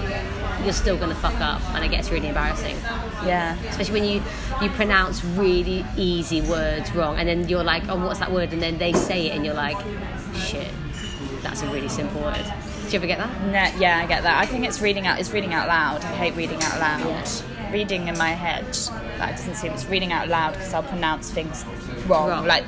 you're 0.64 0.72
still 0.72 0.96
going 0.96 1.10
to 1.10 1.14
fuck 1.16 1.40
up 1.40 1.62
and 1.74 1.84
it 1.84 1.90
gets 1.92 2.10
really 2.10 2.28
embarrassing. 2.28 2.76
Yeah. 3.24 3.56
especially 3.70 4.00
when 4.00 4.08
you 4.10 4.22
you 4.62 4.68
pronounce 4.70 5.24
really 5.24 5.84
easy 5.96 6.40
words 6.42 6.92
wrong 6.94 7.18
and 7.18 7.26
then 7.28 7.48
you're 7.48 7.64
like 7.64 7.82
oh 7.88 7.96
what's 7.96 8.20
that 8.20 8.30
word 8.30 8.52
and 8.52 8.62
then 8.62 8.78
they 8.78 8.92
say 8.92 9.26
it 9.28 9.34
and 9.34 9.44
you're 9.44 9.54
like 9.54 9.76
shit 10.36 10.68
that's 11.42 11.62
a 11.62 11.66
really 11.72 11.88
simple 11.88 12.20
word 12.20 12.44
do 12.86 12.92
you 12.92 12.98
ever 12.98 13.06
get 13.06 13.18
that 13.18 13.42
No, 13.42 13.80
yeah, 13.80 13.98
I 13.98 14.06
get 14.06 14.22
that. 14.22 14.38
I 14.38 14.46
think 14.46 14.64
it's 14.64 14.80
reading 14.80 15.06
out. 15.06 15.18
It's 15.20 15.30
reading 15.30 15.52
out 15.52 15.68
loud. 15.68 16.02
I 16.02 16.14
hate 16.14 16.34
reading 16.34 16.62
out 16.62 16.78
loud. 16.78 17.06
Yeah. 17.06 17.72
Reading 17.72 18.08
in 18.08 18.16
my 18.16 18.30
head, 18.30 18.64
that 19.18 19.32
doesn't 19.36 19.56
seem. 19.56 19.72
It's 19.72 19.86
reading 19.86 20.12
out 20.12 20.28
loud 20.28 20.52
because 20.52 20.72
I'll 20.72 20.82
pronounce 20.82 21.30
things 21.30 21.64
wrong. 22.06 22.28
Wrong. 22.28 22.46
Like, 22.46 22.64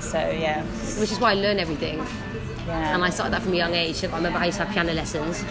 so 0.00 0.18
yeah, 0.18 0.64
which 1.00 1.12
is 1.12 1.18
why 1.18 1.32
I 1.32 1.34
learn 1.34 1.58
everything 1.58 2.00
yeah. 2.70 2.94
and 2.94 3.04
I 3.04 3.10
started 3.10 3.32
that 3.32 3.42
from 3.42 3.52
a 3.52 3.56
young 3.56 3.74
age 3.74 4.04
I 4.04 4.14
remember 4.16 4.38
I 4.38 4.46
used 4.46 4.58
to 4.58 4.64
have 4.64 4.72
piano 4.72 4.92
lessons 4.92 5.44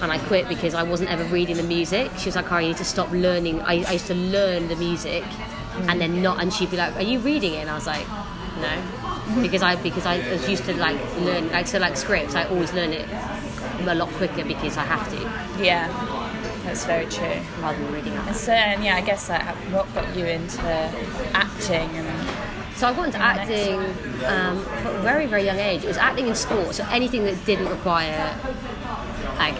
and 0.00 0.12
I 0.12 0.18
quit 0.18 0.48
because 0.48 0.74
I 0.74 0.82
wasn't 0.82 1.10
ever 1.10 1.24
reading 1.24 1.56
the 1.56 1.62
music 1.62 2.10
she 2.18 2.26
was 2.26 2.36
like 2.36 2.46
Cara 2.46 2.62
you 2.62 2.68
need 2.68 2.76
to 2.78 2.84
stop 2.84 3.10
learning 3.10 3.60
I, 3.62 3.84
I 3.84 3.92
used 3.92 4.06
to 4.06 4.14
learn 4.14 4.68
the 4.68 4.76
music 4.76 5.24
and 5.88 6.00
then 6.00 6.22
not 6.22 6.40
and 6.40 6.52
she'd 6.52 6.70
be 6.70 6.76
like 6.76 6.94
are 6.96 7.02
you 7.02 7.18
reading 7.20 7.54
it 7.54 7.58
and 7.58 7.70
I 7.70 7.74
was 7.74 7.86
like 7.86 8.06
no 8.58 8.82
because 9.40 9.62
I 9.62 9.76
because 9.76 10.06
I 10.06 10.18
was 10.30 10.48
used 10.48 10.64
to 10.64 10.74
like 10.74 10.98
learn 11.16 11.50
like 11.50 11.66
so 11.66 11.78
like 11.78 11.96
scripts 11.96 12.34
I 12.34 12.44
always 12.44 12.72
learn 12.72 12.92
it 12.92 13.08
a 13.86 13.94
lot 13.94 14.08
quicker 14.10 14.44
because 14.44 14.76
I 14.76 14.84
have 14.84 15.08
to 15.10 15.62
yeah, 15.62 15.88
that's 16.64 16.84
very 16.84 17.06
true. 17.06 17.40
rather 17.60 17.78
than 17.78 17.92
reading 17.92 18.12
And 18.12 18.36
so, 18.36 18.52
and 18.52 18.84
yeah, 18.84 18.96
I 18.96 19.00
guess 19.00 19.28
like, 19.28 19.42
what 19.72 19.92
got 19.94 20.14
you 20.16 20.26
into 20.26 20.62
acting 21.34 21.90
and 21.90 22.28
So 22.76 22.88
I 22.88 22.94
got 22.94 23.06
into 23.06 23.18
acting 23.18 23.78
um, 24.24 24.62
from 24.82 24.96
a 24.96 25.00
very, 25.02 25.26
very 25.26 25.44
young 25.44 25.58
age. 25.58 25.84
It 25.84 25.88
was 25.88 25.96
acting 25.96 26.28
in 26.28 26.34
sports, 26.34 26.78
so 26.78 26.86
anything 26.90 27.24
that 27.24 27.44
didn't 27.44 27.68
require 27.68 28.38
like, 29.36 29.54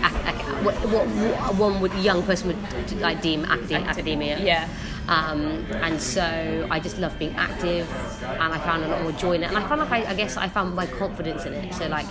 what, 0.65 0.75
what, 0.89 1.07
what 1.09 1.55
one 1.57 1.81
would 1.81 1.93
young 1.95 2.23
person 2.23 2.49
would 2.49 3.01
like 3.01 3.23
deem 3.23 3.45
acting 3.45 3.77
academia. 3.77 4.39
yeah. 4.39 4.69
Um, 5.09 5.67
and 5.83 6.01
so 6.01 6.69
I 6.71 6.79
just 6.79 6.99
loved 6.99 7.19
being 7.19 7.35
active, 7.35 7.91
and 8.23 8.53
I 8.55 8.59
found 8.59 8.85
a 8.85 8.89
lot 8.89 9.03
more 9.03 9.11
joy 9.11 9.33
in 9.33 9.43
it. 9.43 9.49
And 9.49 9.59
I 9.59 9.67
found 9.67 9.81
like 9.81 9.91
I, 9.91 10.11
I 10.11 10.15
guess 10.15 10.37
I 10.37 10.47
found 10.47 10.77
my 10.77 10.87
confidence 10.87 11.47
in 11.47 11.53
it. 11.53 11.75
So 11.75 11.89
like 11.89 12.07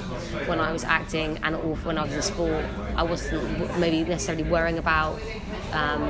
when 0.49 0.59
I 0.59 0.73
was 0.73 0.83
acting 0.83 1.39
and 1.43 1.55
or 1.55 1.75
when 1.77 1.97
I 1.97 2.03
was 2.03 2.13
in 2.13 2.21
sport, 2.21 2.65
I 2.97 3.03
wasn't 3.03 3.79
maybe 3.79 4.03
necessarily 4.03 4.43
worrying 4.43 4.77
about 4.79 5.21
um, 5.71 6.09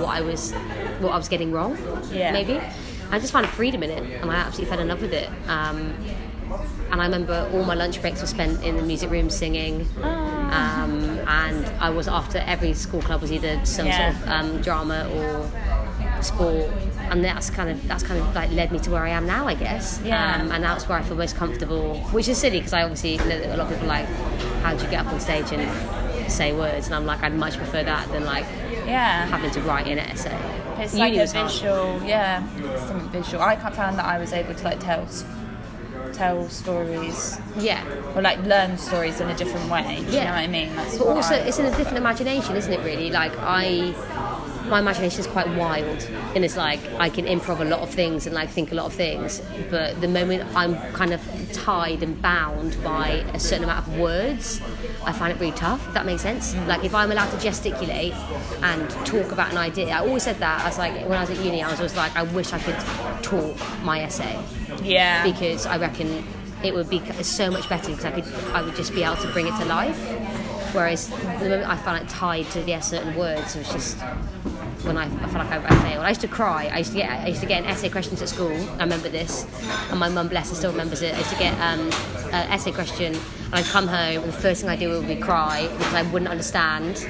what 0.00 0.10
I 0.10 0.20
was 0.20 0.52
what 1.00 1.12
I 1.12 1.16
was 1.16 1.28
getting 1.28 1.52
wrong. 1.52 1.78
Yeah. 2.12 2.32
Maybe 2.32 2.60
I 3.10 3.18
just 3.18 3.32
found 3.32 3.46
a 3.46 3.48
freedom 3.48 3.82
in 3.82 3.90
it, 3.90 4.20
and 4.20 4.30
I 4.30 4.34
absolutely 4.34 4.70
fell 4.70 4.80
in 4.80 4.88
love 4.88 5.00
with 5.00 5.14
it. 5.14 5.30
Um, 5.48 5.94
and 6.90 7.00
I 7.00 7.04
remember 7.04 7.48
all 7.54 7.64
my 7.64 7.74
lunch 7.74 8.00
breaks 8.02 8.20
were 8.20 8.26
spent 8.26 8.62
in 8.62 8.76
the 8.76 8.82
music 8.82 9.10
room 9.10 9.30
singing. 9.30 9.88
Um, 10.50 11.18
and 11.28 11.66
I 11.80 11.90
was 11.90 12.08
after 12.08 12.38
every 12.38 12.74
school 12.74 13.00
club 13.02 13.20
was 13.22 13.32
either 13.32 13.64
some 13.64 13.86
Yeah. 13.86 14.12
sort 14.12 14.22
of 14.22 14.28
um, 14.30 14.62
drama 14.62 15.08
or 15.14 16.22
sport, 16.22 16.68
and 17.10 17.24
that's 17.24 17.50
kind 17.50 17.70
of 17.70 17.86
that's 17.88 18.02
kind 18.02 18.20
of 18.20 18.34
like 18.34 18.50
led 18.52 18.72
me 18.72 18.78
to 18.80 18.90
where 18.90 19.02
I 19.04 19.10
am 19.10 19.26
now, 19.26 19.46
I 19.46 19.54
guess. 19.54 20.00
Yeah. 20.04 20.36
Um, 20.36 20.52
and 20.52 20.62
that's 20.62 20.88
where 20.88 20.98
I 20.98 21.02
feel 21.02 21.16
most 21.16 21.36
comfortable, 21.36 21.94
which 22.12 22.28
is 22.28 22.38
silly 22.38 22.58
because 22.58 22.72
I 22.72 22.82
obviously 22.82 23.16
a 23.18 23.56
lot 23.56 23.60
of 23.60 23.68
people 23.68 23.84
are 23.84 23.88
like, 23.88 24.06
how 24.62 24.74
do 24.74 24.84
you 24.84 24.90
get 24.90 25.06
up 25.06 25.12
on 25.12 25.20
stage 25.20 25.52
and 25.52 26.30
say 26.30 26.52
words, 26.52 26.86
and 26.86 26.94
I'm 26.94 27.06
like, 27.06 27.22
I'd 27.22 27.34
much 27.34 27.56
prefer 27.56 27.82
that 27.84 28.10
than 28.12 28.24
like 28.24 28.44
Yeah. 28.86 29.26
having 29.26 29.50
to 29.52 29.60
write 29.62 29.86
an 29.86 29.98
essay. 29.98 30.36
It's 30.78 30.94
Uni 30.94 31.10
like 31.10 31.18
a 31.18 31.20
was 31.22 31.32
hard. 31.32 31.50
visual, 31.50 32.02
yeah, 32.04 32.42
something 32.86 33.08
visual. 33.10 33.42
I 33.42 33.56
can't 33.56 33.74
found 33.74 33.98
that 33.98 34.04
I 34.04 34.18
was 34.18 34.32
able 34.32 34.54
to 34.54 34.64
like 34.64 34.80
tell 34.80 35.00
s- 35.02 35.24
tell 36.12 36.48
stories 36.48 37.38
Yeah. 37.58 37.82
or 38.14 38.22
like 38.22 38.42
learn 38.44 38.76
stories 38.78 39.20
in 39.20 39.28
a 39.28 39.34
different 39.36 39.70
way. 39.70 39.96
Do 40.00 40.02
you 40.12 40.18
Yeah. 40.18 40.24
know 40.24 40.30
what 40.32 40.38
I 40.40 40.46
mean? 40.46 40.74
That's 40.76 40.98
But 40.98 41.06
also, 41.08 41.34
I- 41.34 41.38
it's 41.38 41.58
in 41.58 41.66
a 41.66 41.76
different 41.76 41.98
imagination, 41.98 42.56
isn't 42.56 42.72
it? 42.72 42.80
Really, 42.84 43.10
like 43.10 43.32
I, 43.40 43.94
my 44.68 44.78
imagination 44.78 45.20
is 45.20 45.26
quite 45.26 45.48
wild, 45.56 46.06
and 46.34 46.44
it's 46.44 46.56
like 46.56 46.80
I 46.98 47.08
can 47.08 47.24
improv 47.26 47.60
a 47.60 47.64
lot 47.64 47.80
of 47.80 47.90
things 47.90 48.26
and 48.26 48.34
like 48.34 48.50
think 48.50 48.72
a 48.72 48.74
lot 48.74 48.86
of 48.86 48.92
things. 48.92 49.42
But 49.70 50.00
the 50.00 50.08
moment 50.08 50.44
I'm 50.54 50.76
kind 50.92 51.12
of 51.12 51.20
tied 51.52 52.02
and 52.02 52.20
bound 52.20 52.82
by 52.84 53.24
a 53.34 53.40
certain 53.40 53.64
amount 53.64 53.86
of 53.88 53.98
words, 53.98 54.60
I 55.04 55.12
find 55.12 55.32
it 55.32 55.40
really 55.40 55.52
tough. 55.52 55.86
If 55.88 55.94
that 55.94 56.06
makes 56.06 56.22
sense. 56.22 56.54
Mm. 56.54 56.66
Like 56.66 56.84
if 56.84 56.94
I'm 56.94 57.10
allowed 57.10 57.30
to 57.30 57.38
gesticulate 57.38 58.12
and 58.62 58.90
talk 59.06 59.32
about 59.32 59.50
an 59.50 59.58
idea, 59.58 59.94
I 59.94 60.00
always 60.00 60.22
said 60.22 60.38
that. 60.38 60.62
I 60.62 60.68
was 60.68 60.78
like, 60.78 60.92
when 61.08 61.18
I 61.18 61.20
was 61.20 61.30
at 61.30 61.44
uni, 61.44 61.62
I 61.62 61.70
was 61.70 61.80
always 61.80 61.96
like, 61.96 62.14
I 62.16 62.22
wish 62.22 62.52
I 62.52 62.58
could 62.58 62.78
talk 63.22 63.56
my 63.82 64.02
essay 64.02 64.38
yeah, 64.82 65.22
because 65.24 65.66
I 65.66 65.78
reckon 65.78 66.24
it 66.62 66.74
would 66.74 66.90
be 66.90 67.00
so 67.22 67.50
much 67.50 67.68
better 67.68 67.90
because 67.90 68.04
I 68.04 68.10
could 68.10 68.26
I 68.52 68.62
would 68.62 68.76
just 68.76 68.94
be 68.94 69.02
able 69.02 69.16
to 69.16 69.32
bring 69.32 69.46
it 69.46 69.56
to 69.58 69.64
life. 69.64 69.98
Whereas 70.72 71.08
the 71.08 71.48
moment 71.48 71.68
I 71.68 71.76
found 71.76 72.02
it 72.02 72.08
tied 72.08 72.46
to 72.50 72.60
yeah, 72.62 72.80
certain 72.80 73.16
words, 73.16 73.56
it 73.56 73.60
was 73.60 73.72
just 73.72 73.98
when 74.84 74.96
I, 74.96 75.04
I 75.04 75.28
felt 75.28 75.34
like 75.34 75.50
I, 75.50 75.64
I 75.64 75.82
failed. 75.82 76.04
I 76.04 76.08
used 76.08 76.20
to 76.22 76.28
cry. 76.28 76.70
I 76.72 76.78
used 76.78 76.92
to 76.92 76.98
get 76.98 77.10
I 77.10 77.28
used 77.28 77.40
to 77.40 77.46
get 77.46 77.62
an 77.62 77.68
essay 77.68 77.88
questions 77.88 78.22
at 78.22 78.28
school. 78.28 78.52
I 78.52 78.82
remember 78.84 79.08
this, 79.08 79.46
and 79.90 79.98
my 79.98 80.08
mum, 80.08 80.28
bless 80.28 80.50
her, 80.50 80.56
still 80.56 80.70
remembers 80.70 81.02
it. 81.02 81.14
I 81.14 81.18
used 81.18 81.30
to 81.30 81.38
get 81.38 81.54
um, 81.54 81.80
an 82.32 82.50
essay 82.50 82.72
question, 82.72 83.14
and 83.14 83.54
I'd 83.54 83.64
come 83.66 83.86
home, 83.86 84.22
and 84.22 84.32
the 84.32 84.32
first 84.32 84.60
thing 84.62 84.70
I 84.70 84.76
do 84.76 84.90
would 84.90 85.08
be 85.08 85.16
cry 85.16 85.68
because 85.68 85.94
I 85.94 86.02
wouldn't 86.02 86.30
understand. 86.30 87.08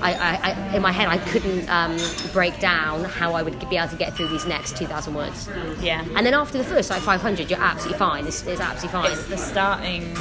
I, 0.00 0.12
I, 0.12 0.50
I, 0.50 0.76
in 0.76 0.82
my 0.82 0.92
head, 0.92 1.08
I 1.08 1.16
couldn't 1.16 1.68
um, 1.70 1.96
break 2.32 2.60
down 2.60 3.04
how 3.04 3.32
I 3.32 3.42
would 3.42 3.58
be 3.70 3.78
able 3.78 3.88
to 3.88 3.96
get 3.96 4.14
through 4.14 4.28
these 4.28 4.44
next 4.44 4.76
2,000 4.76 5.14
words. 5.14 5.48
yeah. 5.80 6.04
And 6.14 6.26
then 6.26 6.34
after 6.34 6.58
the 6.58 6.64
first 6.64 6.90
like 6.90 7.00
500, 7.00 7.48
you're 7.48 7.58
absolutely 7.58 7.98
fine. 7.98 8.26
It's, 8.26 8.46
it's 8.46 8.60
absolutely 8.60 9.00
fine. 9.00 9.12
It's 9.12 9.26
the 9.26 9.38
starting 9.38 10.14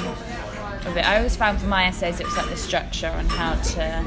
of 0.87 0.97
it. 0.97 1.07
I 1.07 1.17
always 1.17 1.35
found 1.35 1.59
for 1.59 1.67
my 1.67 1.85
essays 1.85 2.19
it 2.19 2.25
was 2.25 2.35
like 2.37 2.49
the 2.49 2.55
structure 2.57 3.07
and 3.07 3.29
how 3.29 3.55
to 3.55 4.01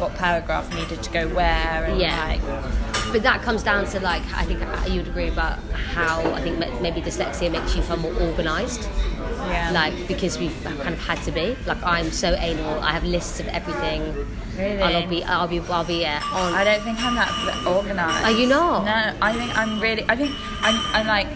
what 0.00 0.14
paragraph 0.16 0.72
needed 0.74 1.02
to 1.02 1.10
go 1.10 1.28
where 1.28 1.84
and 1.84 2.00
Yeah. 2.00 2.16
like 2.26 3.12
But 3.12 3.22
that 3.24 3.42
comes 3.42 3.62
down 3.62 3.86
to 3.86 4.00
like 4.00 4.22
I 4.34 4.44
think 4.44 4.60
you'd 4.88 5.08
agree 5.08 5.28
about 5.28 5.58
how 5.94 6.20
I 6.32 6.40
think 6.42 6.58
maybe 6.80 7.00
dyslexia 7.02 7.50
makes 7.50 7.74
you 7.76 7.82
feel 7.82 7.96
more 7.96 8.14
organised. 8.14 8.88
yeah. 9.48 9.70
Like 9.72 10.06
because 10.08 10.38
we've 10.38 10.66
uh, 10.66 10.70
kind 10.82 10.94
of 10.94 11.00
had 11.00 11.20
to 11.24 11.32
be. 11.32 11.56
Like 11.66 11.82
I'm 11.84 12.10
so 12.10 12.34
anal. 12.34 12.80
I 12.80 12.92
have 12.92 13.04
lists 13.04 13.40
of 13.40 13.48
everything. 13.48 14.02
Really? 14.56 14.82
I'll 14.82 15.08
be 15.08 15.24
I'll 15.24 15.48
be 15.48 15.60
I'll 15.60 15.84
be 15.84 16.00
yeah, 16.02 16.22
on. 16.32 16.52
I 16.54 16.64
don't 16.64 16.82
think 16.82 16.98
I'm 17.00 17.14
that 17.16 17.66
organised. 17.66 18.24
Are 18.24 18.30
you 18.30 18.46
not? 18.48 18.84
No, 18.84 19.16
I 19.22 19.32
think 19.32 19.56
I'm 19.56 19.80
really. 19.80 20.04
I 20.08 20.16
think 20.16 20.32
I'm. 20.62 20.76
I'm 20.94 21.06
like. 21.06 21.28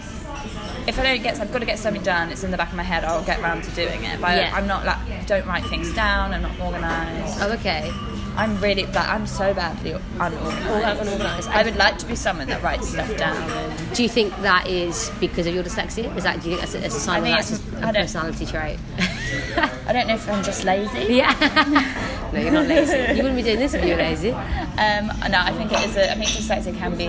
If 0.87 0.99
I 0.99 1.03
don't 1.03 1.23
get, 1.23 1.39
I've 1.39 1.51
got 1.51 1.59
to 1.59 1.65
get 1.65 1.79
something 1.79 2.03
done. 2.03 2.29
It's 2.31 2.43
in 2.43 2.51
the 2.51 2.57
back 2.57 2.69
of 2.69 2.75
my 2.75 2.83
head. 2.83 3.03
I'll 3.03 3.23
get 3.23 3.41
round 3.41 3.63
to 3.63 3.71
doing 3.71 4.03
it. 4.03 4.21
But 4.21 4.37
Yeah. 4.37 4.51
I, 4.53 4.57
I'm 4.59 4.67
not 4.67 4.85
like. 4.85 5.25
Don't 5.27 5.45
write 5.47 5.65
things 5.65 5.91
down. 5.95 6.33
I'm 6.33 6.43
not 6.43 6.59
organised. 6.59 7.37
oh 7.41 7.51
okay. 7.53 7.91
I'm 8.37 8.59
really. 8.61 8.85
Like, 8.85 9.07
I'm 9.07 9.25
so 9.27 9.53
badly 9.53 9.93
All 9.93 10.01
unorganised. 10.19 11.01
unorganised. 11.01 11.49
I 11.49 11.63
would 11.63 11.77
like 11.77 11.97
to 11.99 12.05
be 12.05 12.15
someone 12.15 12.47
that 12.49 12.61
writes 12.61 12.89
stuff 12.89 13.15
down. 13.17 13.73
Do 13.93 14.03
you 14.03 14.09
think 14.09 14.35
that 14.41 14.67
is 14.67 15.09
because 15.21 15.47
of 15.47 15.55
your 15.55 15.63
dyslexia? 15.63 16.13
Is 16.17 16.23
that 16.25 16.41
do 16.43 16.49
you 16.49 16.57
think 16.57 16.69
that's 16.69 16.75
a, 16.75 16.85
a 16.85 16.99
sign 16.99 17.15
I 17.15 17.17
of 17.19 17.23
think 17.23 17.37
that's 17.37 17.51
it's- 17.51 17.71
just 17.71 17.83
I 17.83 17.89
a 17.89 17.93
personality 17.93 18.45
trait? 18.45 18.79
I 19.87 19.93
don't 19.93 20.07
know 20.07 20.15
if 20.15 20.29
I'm 20.29 20.43
just 20.43 20.63
lazy. 20.65 21.13
yeah. 21.15 22.29
no, 22.33 22.39
you're 22.39 22.51
not 22.51 22.67
lazy. 22.67 22.97
You 23.15 23.23
wouldn't 23.23 23.35
be 23.37 23.43
doing 23.43 23.59
this 23.59 23.73
if 23.73 23.83
you 23.83 23.91
were 23.91 23.97
lazy. 23.97 24.35
Um, 24.75 25.07
no, 25.31 25.39
I 25.39 25.53
think 25.53 25.71
it 25.71 25.85
is. 25.85 25.95
A, 25.95 26.11
I 26.11 26.15
think 26.15 26.29
dyslexia 26.31 26.77
can 26.77 26.97
be 26.97 27.07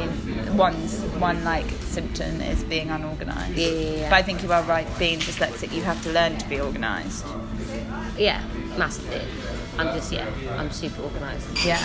one 0.56 0.76
one 1.20 1.42
like 1.44 1.68
symptom 1.82 2.40
is 2.40 2.62
being 2.64 2.90
unorganised. 2.90 3.56
Yeah, 3.56 3.68
yeah, 3.68 3.96
yeah. 3.96 4.10
But 4.10 4.16
I 4.16 4.22
think 4.22 4.42
you 4.42 4.52
are 4.52 4.62
right. 4.62 4.86
Being 4.98 5.18
dyslexic, 5.18 5.72
you 5.72 5.82
have 5.82 6.02
to 6.04 6.12
learn 6.12 6.38
to 6.38 6.48
be 6.48 6.60
organised. 6.60 7.24
Yeah, 8.16 8.42
massively. 8.76 9.22
I'm 9.78 9.94
just 9.94 10.12
yeah, 10.12 10.28
I'm 10.56 10.70
super 10.70 11.02
organised. 11.02 11.66
Yeah, 11.66 11.78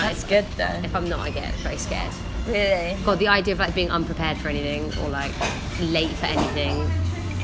that's 0.00 0.24
good 0.24 0.46
though. 0.56 0.80
If 0.84 0.94
I'm 0.94 1.08
not, 1.08 1.20
I 1.20 1.30
get 1.30 1.52
very 1.56 1.76
scared. 1.76 2.12
Really. 2.46 2.96
God, 3.04 3.18
the 3.18 3.28
idea 3.28 3.54
of 3.54 3.58
like 3.58 3.74
being 3.74 3.90
unprepared 3.90 4.38
for 4.38 4.48
anything 4.48 4.84
or 5.02 5.08
like 5.08 5.32
late 5.80 6.12
for 6.12 6.26
anything. 6.26 6.88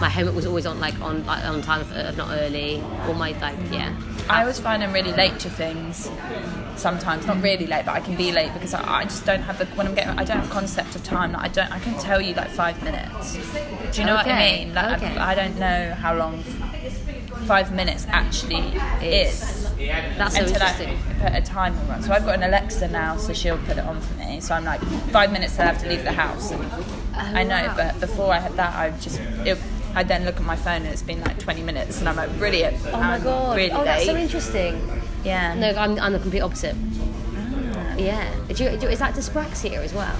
My 0.01 0.09
homework 0.09 0.35
was 0.35 0.47
always 0.47 0.67
on 0.67 0.81
like 0.81 1.01
on 1.01 1.25
like 1.27 1.45
on 1.45 1.63
time, 1.63 1.81
if, 1.81 1.93
if 1.93 2.17
not 2.17 2.31
early. 2.39 2.81
Or 3.09 3.15
my 3.15 3.33
like 3.41 3.57
yeah. 3.71 3.95
I 4.29 4.43
always 4.43 4.61
find 4.61 4.83
I'm 4.83 4.93
really 4.93 5.13
late 5.13 5.39
to 5.41 5.51
things. 5.51 6.09
Sometimes, 6.77 7.27
not 7.27 7.43
really 7.43 7.67
late, 7.67 7.87
but 7.87 7.93
I 7.93 8.01
can 8.01 8.17
be 8.17 8.33
late 8.33 8.53
because 8.55 8.75
I, 8.75 9.01
I 9.01 9.05
just 9.05 9.25
don't 9.25 9.43
have 9.43 9.59
the 9.59 9.67
when 9.77 9.87
I'm 9.87 9.95
getting. 9.95 10.19
I 10.19 10.25
don't 10.25 10.39
have 10.39 10.51
concept 10.51 10.97
of 10.97 11.05
time. 11.05 11.33
Like 11.33 11.43
I 11.43 11.49
don't. 11.49 11.71
I 11.71 11.79
can 11.79 11.99
tell 11.99 12.21
you 12.21 12.35
like 12.35 12.51
five 12.51 12.83
minutes. 12.83 13.35
Do 13.93 14.01
you 14.01 14.07
know 14.07 14.15
what 14.15 14.27
I 14.27 14.57
mean? 14.57 14.75
Like 14.75 15.03
okay. 15.03 15.17
I, 15.17 15.33
I 15.33 15.35
don't 15.35 15.59
know 15.59 15.95
how 15.95 16.15
long 16.15 16.43
five 17.47 17.73
minutes 17.73 18.07
actually 18.09 18.79
is. 19.03 19.71
That's 20.17 20.37
so 20.37 20.45
until 20.45 20.63
I 20.63 20.97
put 21.19 21.33
a 21.35 21.43
timer 21.43 21.93
on. 21.93 22.03
So 22.03 22.13
I've 22.13 22.25
got 22.25 22.37
an 22.37 22.45
Alexa 22.45 22.89
now, 22.89 23.17
so 23.17 23.33
she'll 23.33 23.59
put 23.59 23.79
it 23.79 23.85
on 23.85 24.01
for 24.01 24.15
me. 24.19 24.41
So 24.41 24.55
I'm 24.55 24.65
like 24.65 24.81
five 25.11 25.33
minutes 25.33 25.57
till 25.57 25.65
I 25.65 25.73
have 25.73 25.83
to 25.83 25.89
leave 25.89 26.05
the 26.05 26.13
house. 26.13 26.53
And 26.53 27.37
I 27.39 27.45
oh, 27.45 27.49
know, 27.49 27.67
wow. 27.69 27.77
but 27.77 28.01
before 28.01 28.33
I 28.33 28.39
had 28.39 28.53
that, 28.55 28.75
I 28.75 28.91
just 28.99 29.21
it, 29.45 29.59
I 29.95 30.03
then 30.03 30.25
look 30.25 30.37
at 30.37 30.43
my 30.43 30.57
phone 30.57 30.83
and 30.83 30.87
it's 30.87 31.03
been 31.03 31.21
like 31.23 31.39
20 31.39 31.63
minutes, 31.63 31.99
and 31.99 32.09
I'm 32.09 32.17
like 32.17 32.37
brilliant. 32.39 32.77
Oh 32.87 32.99
my 32.99 33.19
god. 33.19 33.57
really 33.57 33.73
oh, 33.73 33.85
that's 33.85 34.07
so 34.07 34.17
interesting. 34.17 35.03
Yeah. 35.25 35.55
No, 35.55 35.71
I'm, 35.71 35.99
I'm 35.99 36.13
the 36.13 36.19
complete 36.19 36.41
opposite. 36.41 36.75
Ah. 37.37 37.95
Yeah. 37.97 38.29
Do 38.49 38.65
you, 38.65 38.77
do, 38.77 38.89
is 38.89 38.99
that 38.99 39.15
dyspraxia 39.15 39.79
as 39.79 39.93
well? 39.95 40.17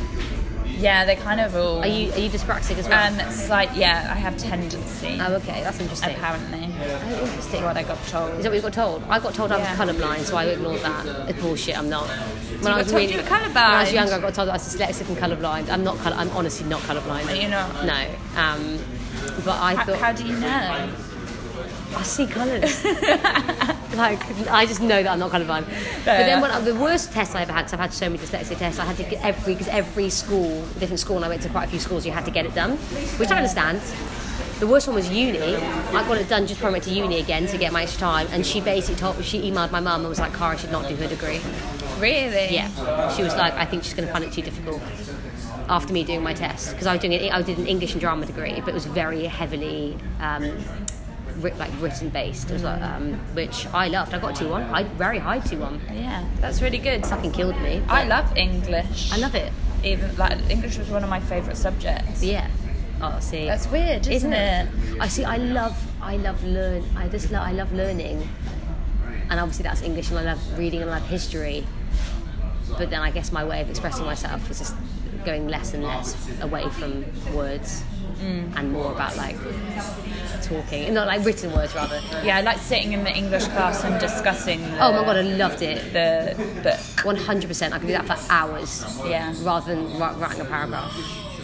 Yeah, 0.67 1.05
they 1.05 1.15
kind 1.17 1.41
of 1.41 1.55
all. 1.55 1.79
Are 1.81 1.87
you 1.87 2.11
are 2.13 2.19
you 2.19 2.29
dyspraxic 2.29 2.77
as 2.77 2.89
well? 2.89 3.13
Um, 3.13 3.21
it's 3.21 3.49
like 3.49 3.71
yeah, 3.77 4.09
I 4.11 4.15
have 4.19 4.37
tendency. 4.37 5.17
oh, 5.21 5.35
okay. 5.35 5.63
That's 5.63 5.79
interesting. 5.79 6.11
apparently, 6.17 6.69
Oh, 6.81 7.25
interesting. 7.25 7.63
what 7.63 7.77
I 7.77 7.85
got 7.85 8.03
told. 8.09 8.33
Is 8.35 8.43
that 8.43 8.49
what 8.49 8.57
you 8.57 8.63
got 8.63 8.73
told? 8.73 9.03
I 9.09 9.21
got 9.21 9.33
told 9.33 9.53
I 9.53 9.59
was 9.59 9.69
Yeah. 9.69 9.77
colourblind, 9.77 10.21
so 10.25 10.37
I 10.37 10.45
ignored 10.47 10.81
that. 10.81 11.29
It's 11.31 11.41
bullshit. 11.41 11.79
I'm 11.79 11.89
not. 11.89 12.09
When 12.09 12.73
I 12.73 12.79
was 12.79 12.91
told 12.91 13.09
you 13.09 13.17
were 13.19 13.23
When 13.23 13.33
I 13.57 13.83
was 13.83 13.93
younger, 13.93 14.15
I 14.15 14.19
got 14.21 14.35
told 14.35 14.49
that 14.49 14.53
I 14.53 14.57
was 14.57 14.75
dyslexic 14.75 15.09
and 15.09 15.17
colourblind. 15.19 15.69
I'm 15.71 15.85
not. 15.85 15.99
Colour, 15.99 16.17
I'm 16.17 16.31
honestly 16.31 16.67
not 16.69 16.81
colourblind. 16.81 17.29
Are 17.31 17.37
you 17.37 17.49
not? 17.49 17.85
No. 17.85 18.07
Um, 18.41 18.79
but 19.45 19.61
I 19.61 19.75
How, 19.77 19.85
thought 19.85 19.99
how 19.99 20.13
do 20.13 20.25
you 20.27 20.37
know? 20.37 20.91
I 21.97 22.03
see 22.03 22.27
colours. 22.27 22.83
like 23.97 24.49
I 24.49 24.65
just 24.67 24.81
know 24.81 25.03
that 25.03 25.13
I'm 25.13 25.19
not 25.19 25.31
colourblind. 25.31 25.67
But 26.05 26.25
then 26.27 26.41
when 26.41 26.51
I, 26.51 26.61
the 26.61 26.75
worst 26.75 27.13
test 27.13 27.35
I 27.35 27.43
ever 27.43 27.53
had, 27.53 27.63
because 27.63 27.75
I've 27.75 27.81
had 27.81 27.93
so 27.93 28.09
many 28.09 28.19
dyslexia 28.19 28.57
tests, 28.59 28.81
I 28.81 28.85
had 28.85 28.97
to 28.97 29.03
get 29.05 29.25
every 29.25 29.55
because 29.55 29.69
every 29.69 30.09
school, 30.09 30.65
different 30.79 31.01
school, 31.01 31.17
and 31.17 31.25
I 31.25 31.29
went 31.29 31.43
to 31.43 31.49
quite 31.49 31.65
a 31.65 31.71
few 31.71 31.81
schools, 31.81 32.07
you 32.07 32.13
had 32.13 32.25
to 32.25 32.31
get 32.31 32.47
it 32.47 32.55
done, 32.55 32.77
which 33.19 33.31
I 33.31 33.37
understand. 33.37 33.81
The 34.61 34.67
worst 34.69 34.87
one 34.87 34.95
was 34.95 35.11
uni. 35.11 35.57
I 35.57 36.07
got 36.07 36.19
it 36.19 36.29
done 36.29 36.47
just 36.47 36.61
before 36.61 36.69
I 36.69 36.73
went 36.73 36.85
to 36.85 36.91
uni 36.91 37.19
again 37.19 37.47
to 37.49 37.59
get 37.59 37.73
my 37.73 37.83
extra 37.83 38.01
time, 38.01 38.29
and 38.31 38.47
she 38.47 38.61
basically 38.61 38.95
told 38.95 39.23
she 39.25 39.51
emailed 39.51 39.73
my 39.73 39.81
mum 39.81 40.01
and 40.01 40.09
was 40.09 40.21
like, 40.21 40.33
"Cara 40.33 40.57
should 40.57 40.71
not 40.71 40.89
do 40.89 40.95
her 40.97 41.09
degree." 41.09 41.41
Really? 41.99 42.55
Yeah, 42.55 43.13
she 43.15 43.23
was 43.23 43.35
like, 43.35 43.55
"I 43.55 43.65
think 43.65 43.83
she's 43.85 43.95
going 43.95 44.07
to 44.07 44.13
find 44.13 44.25
it 44.25 44.33
too 44.33 44.43
difficult." 44.43 44.81
After 45.69 45.93
me 45.93 46.05
doing 46.05 46.23
my 46.23 46.35
test, 46.35 46.73
because 46.73 46.87
I 46.87 46.93
was 46.93 47.01
doing 47.01 47.13
it, 47.13 47.33
I 47.33 47.41
did 47.41 47.57
an 47.57 47.67
English 47.67 47.93
and 47.93 48.01
drama 48.01 48.27
degree, 48.27 48.61
but 48.61 48.69
it 48.69 48.75
was 48.75 48.85
very 48.85 49.25
heavily 49.25 49.97
um, 50.21 50.59
like 51.41 51.71
written 51.81 52.09
based, 52.11 52.51
it 52.51 52.61
like, 52.63 52.81
um, 52.83 53.15
which 53.35 53.67
I 53.69 53.89
loved. 53.89 54.15
I 54.15 54.19
got 54.19 54.37
two 54.37 54.49
one, 54.49 54.63
I 54.65 54.85
very 54.85 55.19
high 55.19 55.41
two 55.41 55.59
one. 55.59 55.81
Yeah, 55.93 56.25
that's 56.41 56.61
really 56.63 56.79
good. 56.79 57.05
Fucking 57.07 57.33
killed 57.33 57.61
me. 57.61 57.83
I 57.89 58.05
love 58.05 58.37
English. 58.37 59.13
I 59.13 59.17
love 59.19 59.35
it. 59.35 59.53
Even 59.85 60.17
like 60.17 60.39
English 60.51 60.79
was 60.79 60.89
one 60.91 61.03
of 61.03 61.11
my 61.11 61.21
favourite 61.21 61.57
subjects. 61.57 62.23
Yeah. 62.23 62.49
Oh, 63.01 63.19
see. 63.21 63.47
That's 63.47 63.67
weird, 63.69 64.07
isn't, 64.07 64.33
it? 64.33 64.69
I 65.01 65.09
see. 65.09 65.25
I 65.25 65.37
love. 65.37 65.77
I 66.01 66.17
love 66.19 66.43
learn. 66.45 66.85
I 66.97 67.09
just. 67.09 67.33
Lo- 67.33 67.41
I 67.41 67.53
love 67.53 67.73
learning, 67.73 68.29
and 69.29 69.41
obviously 69.41 69.65
that's 69.65 69.83
English, 69.83 70.11
and 70.11 70.19
I 70.21 70.23
love 70.23 70.59
reading, 70.59 70.83
and 70.83 70.91
I 70.91 70.99
love 70.99 71.09
history. 71.09 71.67
But 72.79 72.91
then 72.91 73.01
I 73.01 73.11
guess 73.11 73.33
my 73.33 73.45
way 73.45 73.61
of 73.61 73.69
expressing 73.69 74.05
myself 74.07 74.49
is 74.51 74.59
just 74.59 74.77
going 75.25 75.49
less 75.49 75.75
and 75.75 75.83
less 75.85 76.17
away 76.41 76.69
from 76.71 77.05
words, 77.35 77.83
Mm. 78.23 78.57
and 78.57 78.73
more 78.73 78.93
about 78.93 79.17
like 79.17 79.37
talking, 80.43 80.95
not 80.95 81.09
like 81.09 81.25
written 81.25 81.53
words 81.53 81.75
rather. 81.75 82.01
Yeah, 82.23 82.37
I 82.39 82.41
like 82.43 82.59
sitting 82.59 82.93
in 82.93 83.03
the 83.03 83.13
English 83.13 83.45
class 83.49 83.83
and 83.85 83.99
discussing. 84.01 84.61
The, 84.63 84.85
Oh 84.85 84.93
my 84.93 85.05
god, 85.05 85.17
I 85.17 85.23
loved 85.23 85.61
it. 85.63 85.93
The 85.93 86.37
book. 86.63 87.05
One 87.05 87.17
hundred 87.17 87.49
percent. 87.49 87.75
I 87.75 87.79
could 87.79 87.89
do 87.89 87.95
that 87.95 88.07
for 88.07 88.33
hours. 88.33 88.85
Yeah. 89.05 89.35
Rather 89.43 89.75
than 89.75 89.99
writing 89.99 90.41
a 90.41 90.45
paragraph. 90.45 90.95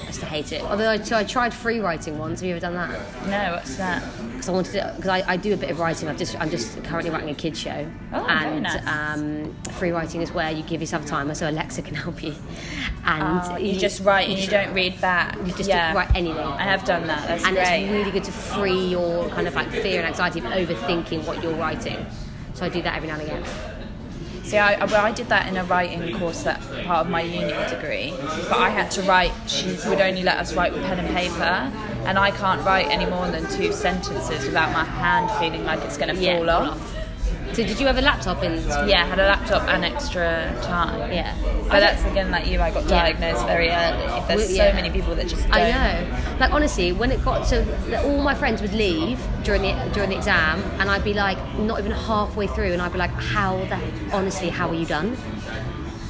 I 0.08 0.10
used 0.10 0.20
to 0.20 0.26
hate 0.26 0.52
it. 0.52 0.62
Although 0.62 0.88
I, 0.88 1.02
so 1.02 1.18
I 1.18 1.22
tried 1.24 1.52
free 1.52 1.80
writing 1.80 2.16
once. 2.16 2.40
Have 2.40 2.46
you 2.48 2.54
ever 2.54 2.60
done 2.60 2.72
that? 2.72 2.98
No, 3.26 3.56
what's 3.56 3.76
that? 3.76 4.02
because 4.32 4.48
I 4.48 4.52
wanted 4.52 4.72
to 4.72 4.94
because 4.96 5.10
I, 5.10 5.22
I 5.32 5.36
do 5.36 5.52
a 5.52 5.56
bit 5.58 5.68
of 5.68 5.80
writing. 5.80 6.08
I've 6.08 6.16
just 6.16 6.40
I'm 6.40 6.48
just 6.48 6.82
currently 6.84 7.10
writing 7.10 7.28
a 7.28 7.34
kids 7.34 7.58
show, 7.60 7.86
Oh, 8.14 8.24
and 8.26 8.62
nice. 8.62 8.86
um, 8.86 9.54
free 9.72 9.90
writing 9.90 10.22
is 10.22 10.32
where 10.32 10.50
you 10.50 10.62
give 10.62 10.80
yourself 10.80 11.04
time, 11.04 11.34
so 11.34 11.50
Alexa 11.50 11.82
can 11.82 11.94
help 11.94 12.22
you, 12.22 12.34
and 13.04 13.40
Oh, 13.52 13.56
you 13.58 13.78
just 13.78 14.02
write 14.02 14.30
and 14.30 14.38
you 14.38 14.46
don't 14.46 14.72
read 14.72 14.98
back. 14.98 15.36
you 15.44 15.52
just 15.52 15.68
yeah. 15.68 15.92
write 15.92 16.14
anything. 16.16 16.38
I 16.38 16.62
have 16.62 16.84
done 16.86 17.06
that. 17.08 17.28
That's 17.28 17.44
and 17.44 17.54
great. 17.54 17.82
it's 17.82 17.92
really 17.92 18.10
good 18.10 18.24
to 18.24 18.32
free 18.32 18.86
your 18.86 19.28
kind 19.28 19.46
of 19.46 19.54
like 19.54 19.70
fear 19.70 19.98
and 19.98 20.08
anxiety 20.08 20.38
of 20.38 20.46
overthinking 20.46 21.26
what 21.26 21.42
you're 21.42 21.52
writing. 21.56 22.06
So 22.54 22.64
I 22.64 22.70
do 22.70 22.80
that 22.80 22.96
every 22.96 23.08
now 23.08 23.18
and 23.18 23.22
again. 23.24 23.44
See, 24.48 24.56
I, 24.56 24.74
I- 24.80 24.84
well, 24.86 25.04
I 25.04 25.12
did 25.12 25.28
that 25.28 25.46
in 25.46 25.56
a 25.58 25.64
writing 25.64 26.18
course 26.18 26.42
that 26.44 26.58
part 26.84 27.04
of 27.04 27.10
my 27.10 27.20
uni 27.20 27.52
degree, 27.68 28.14
but 28.48 28.58
I 28.58 28.70
had 28.70 28.90
to 28.92 29.02
write. 29.02 29.32
She 29.46 29.66
would 29.88 30.00
only 30.00 30.22
let 30.22 30.38
us 30.38 30.54
write 30.54 30.72
with 30.72 30.82
pen 30.84 30.98
and 30.98 31.08
paper, 31.14 31.70
and 32.06 32.18
I 32.18 32.30
can't 32.30 32.64
write 32.64 32.86
any 32.88 33.04
more 33.04 33.28
than 33.30 33.46
two 33.50 33.72
sentences 33.72 34.46
without 34.46 34.72
my 34.72 34.84
hand 34.84 35.30
feeling 35.38 35.64
like 35.66 35.80
it's 35.84 35.98
going 35.98 36.14
to 36.14 36.20
Yeah, 36.20 36.38
fall 36.38 36.48
off. 36.50 36.94
So 37.54 37.64
did 37.64 37.80
you 37.80 37.86
have 37.86 37.98
a 37.98 38.02
laptop 38.02 38.42
in? 38.44 38.54
Yeah, 38.88 39.02
I 39.02 39.06
had 39.06 39.18
a 39.18 39.26
laptop 39.26 39.62
and 39.68 39.84
extra 39.84 40.54
time. 40.62 41.10
Yeah. 41.12 41.34
But 41.68 41.80
that's 41.80 42.04
again 42.04 42.30
like 42.30 42.46
you. 42.46 42.60
I 42.60 42.70
got 42.70 42.84
Yeah. 42.84 42.90
diagnosed 43.02 43.46
very 43.46 43.68
early. 43.70 44.06
There's 44.28 44.48
Well, 44.56 44.68
so 44.68 44.72
many 44.74 44.90
people 44.90 45.14
that 45.16 45.26
just 45.28 45.42
don't. 45.44 45.54
I 45.56 45.70
know. 45.70 46.16
Like 46.38 46.52
honestly, 46.52 46.92
when 46.92 47.10
it 47.10 47.24
got 47.24 47.46
so 47.46 47.64
all 48.04 48.22
my 48.22 48.34
friends 48.34 48.60
would 48.62 48.74
leave 48.74 49.18
during 49.42 49.62
the 49.62 49.74
during 49.92 50.10
the 50.10 50.16
exam, 50.16 50.62
and 50.78 50.88
I'd 50.90 51.04
be 51.04 51.14
like 51.14 51.38
not 51.58 51.80
even 51.80 51.92
halfway 51.92 52.46
through, 52.46 52.72
and 52.72 52.80
I'd 52.82 52.92
be 52.92 52.98
like, 52.98 53.10
"How 53.12 53.56
the 53.64 53.78
honestly, 54.16 54.50
how 54.50 54.68
are 54.68 54.74
you 54.74 54.86
done?" 54.86 55.16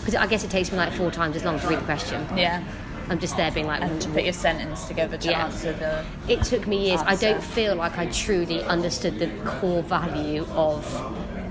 Because 0.00 0.14
I 0.16 0.26
guess 0.26 0.44
it 0.44 0.50
takes 0.50 0.70
me 0.72 0.76
like 0.78 0.92
four 0.92 1.10
times 1.10 1.36
as 1.36 1.44
long 1.44 1.58
to 1.60 1.66
read 1.68 1.78
the 1.80 1.84
question. 1.84 2.26
Yeah. 2.36 2.62
I'm 3.10 3.18
just 3.18 3.38
there 3.38 3.50
being 3.50 3.66
like, 3.66 3.80
And 3.80 3.98
to 4.02 4.08
put 4.10 4.22
your 4.22 4.34
sentence 4.34 4.84
together 4.84 5.16
to 5.16 5.30
Yeah. 5.30 5.44
answer 5.46 5.72
the. 5.72 6.04
it 6.30 6.42
took 6.44 6.66
me 6.66 6.88
years. 6.88 7.00
I 7.06 7.16
don't 7.16 7.42
feel 7.42 7.74
like 7.74 7.96
I 7.96 8.04
truly 8.06 8.62
understood 8.64 9.18
the 9.18 9.28
core 9.46 9.82
value 9.82 10.46
of 10.54 10.84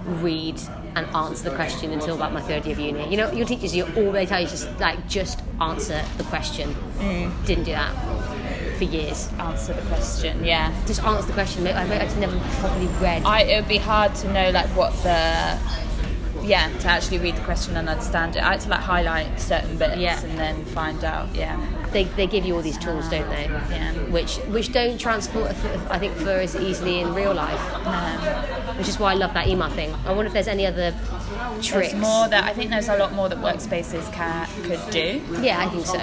read 0.08 0.60
and 0.96 1.06
answer 1.16 1.50
the 1.50 1.56
question 1.56 1.92
until 1.92 2.16
about 2.16 2.34
my 2.34 2.42
third 2.42 2.66
year 2.66 2.74
of 2.74 2.80
uni. 2.80 3.10
You 3.10 3.18
know, 3.18 3.32
your 3.32 3.46
teachers, 3.46 3.76
you 3.76 3.86
all 3.96 4.12
they 4.12 4.26
tell 4.26 4.42
you 4.42 4.48
just 4.48 4.68
like 4.80 5.08
just 5.08 5.42
answer 5.62 6.04
the 6.18 6.24
question. 6.26 6.74
Mm. 7.00 7.46
Didn't 7.46 7.66
do 7.66 7.72
that 7.72 7.94
for 8.78 8.84
years. 8.86 9.30
Answer 9.40 9.74
the 9.74 9.82
question. 9.84 10.44
Yeah. 10.44 10.74
Just 10.86 11.04
answer 11.04 11.28
the 11.28 11.34
question. 11.34 11.68
I, 11.68 11.84
I 11.84 12.06
just 12.06 12.18
never 12.18 12.38
properly 12.60 12.88
read. 13.02 13.24
I 13.26 13.42
it 13.44 13.60
would 13.62 13.70
be 13.70 13.78
hard 13.78 14.16
to 14.16 14.34
know 14.34 14.50
like 14.52 14.68
what 14.76 14.92
the 15.04 15.60
yeah 16.44 16.72
to 16.80 16.88
actually 16.88 17.18
read 17.20 17.36
the 17.36 17.42
question 17.42 17.76
and 17.76 17.90
understand 17.90 18.36
it. 18.36 18.44
I 18.44 18.52
had 18.54 18.62
to 18.62 18.70
like 18.70 18.80
highlight 18.80 19.40
certain 19.40 19.78
bits 19.78 19.98
Yeah. 19.98 20.20
and 20.24 20.38
then 20.40 20.64
find 20.66 21.04
out. 21.04 21.34
Yeah. 21.36 21.60
they, 21.92 22.04
they 22.04 22.28
give 22.28 22.46
you 22.46 22.56
all 22.56 22.62
these 22.62 22.78
tools, 22.78 23.08
don't 23.10 23.30
they? 23.30 23.46
Yeah. 23.46 23.94
Which 24.12 24.38
which 24.56 24.72
don't 24.72 25.00
transport, 25.00 25.52
I 25.90 26.00
think, 26.00 26.16
for 26.16 26.30
as 26.32 26.56
easily 26.56 27.02
in 27.02 27.14
real 27.14 27.34
life. 27.34 27.60
Which 28.77 28.88
is 28.88 29.00
why 29.00 29.12
I 29.13 29.15
love 29.15 29.34
that 29.34 29.48
email 29.48 29.69
thing. 29.69 29.93
I 30.05 30.10
wonder 30.12 30.25
if 30.27 30.34
there's 30.34 30.48
any 30.48 30.65
other 30.67 30.93
tricks. 31.63 31.91
There's 31.91 31.93
more 31.96 32.27
that 32.29 32.43
I 32.43 32.53
think 32.53 32.69
there's 32.69 32.89
a 32.89 32.98
lot 32.98 33.12
more 33.13 33.27
that 33.27 33.39
workspaces 33.39 34.12
can 34.13 34.48
could 34.63 34.79
do 34.91 35.22
Yeah, 35.41 35.60
I 35.60 35.67
think 35.69 35.86
so. 35.86 36.00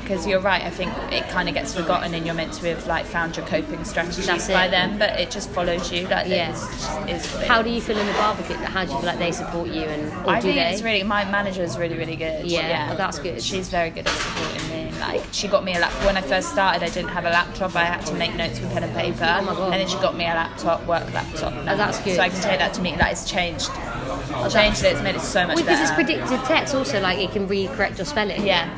because 0.00 0.26
you're 0.26 0.40
right. 0.40 0.62
I 0.62 0.70
think 0.70 0.92
it 1.12 1.28
kind 1.30 1.48
of 1.48 1.54
gets 1.54 1.74
forgotten 1.74 2.14
and 2.14 2.24
you're 2.24 2.34
meant 2.34 2.52
to 2.54 2.68
have 2.68 2.86
like 2.86 3.06
found 3.06 3.36
your 3.36 3.44
coping 3.46 3.84
strategies 3.84 4.26
That's 4.26 4.46
by 4.48 4.66
it. 4.66 4.70
them, 4.70 4.98
but 4.98 5.18
it 5.18 5.30
just 5.30 5.50
follows 5.50 5.90
you. 5.92 6.06
Like 6.06 6.28
Yeah. 6.28 6.50
it's 6.52 6.60
just 6.60 7.08
is 7.08 7.34
what 7.34 7.42
it 7.42 7.48
How 7.48 7.58
is. 7.60 7.64
do 7.64 7.70
you 7.70 7.80
feel 7.80 7.98
in 7.98 8.06
the 8.06 8.12
barbecue? 8.14 8.56
How 8.56 8.84
do 8.84 8.92
you 8.92 8.98
feel 8.98 9.06
like 9.06 9.18
they 9.18 9.32
support 9.32 9.68
you 9.68 9.82
and 9.82 10.12
I 10.28 10.36
do 10.40 10.46
think 10.48 10.56
they? 10.56 10.72
it's 10.72 10.82
really 10.82 11.02
my 11.02 11.24
manager's 11.24 11.76
really 11.76 11.96
really 11.98 12.16
good. 12.16 12.46
Yeah, 12.46 12.84
well, 12.86 12.94
oh, 12.94 12.96
that's 12.98 13.18
good. 13.18 13.42
She's 13.42 13.68
very 13.68 13.90
good 13.90 14.06
at 14.06 14.12
supporting 14.14 14.68
me. 14.68 14.71
Like 15.02 15.24
she 15.32 15.48
got 15.48 15.64
me 15.64 15.74
a 15.74 15.80
laptop 15.80 16.04
when 16.06 16.16
I 16.16 16.20
first 16.20 16.50
started. 16.50 16.82
I 16.84 16.88
didn't 16.88 17.10
have 17.10 17.24
a 17.24 17.30
laptop. 17.30 17.74
I 17.74 17.84
had 17.84 18.06
to 18.06 18.14
make 18.14 18.34
notes 18.36 18.60
with 18.60 18.72
pen 18.72 18.84
and 18.84 18.94
paper. 18.94 19.24
Oh. 19.24 19.64
And 19.64 19.74
then 19.74 19.88
she 19.88 19.96
got 19.96 20.16
me 20.16 20.24
a 20.24 20.34
laptop, 20.34 20.86
work 20.86 21.12
laptop. 21.12 21.52
now. 21.64 21.72
Oh, 21.72 21.76
that's 21.76 21.98
good. 22.04 22.14
So 22.16 22.22
I 22.22 22.28
can 22.28 22.40
take 22.40 22.60
that 22.60 22.72
to 22.74 22.80
me. 22.80 22.96
Like 22.96 23.12
it's 23.12 23.28
changed. 23.28 23.68
Oh, 23.72 24.48
changed 24.48 24.84
it. 24.84 24.92
It's 24.92 25.02
made 25.02 25.16
it 25.16 25.20
so 25.20 25.44
much 25.46 25.56
Well, 25.56 25.64
because 25.64 25.80
it's 25.80 25.92
predictive 25.92 26.42
text, 26.44 26.74
also 26.74 27.00
like 27.00 27.18
it 27.18 27.32
can 27.32 27.48
read 27.48 27.70
correct 27.70 27.98
your 27.98 28.06
spelling. 28.06 28.46
Yeah, 28.46 28.70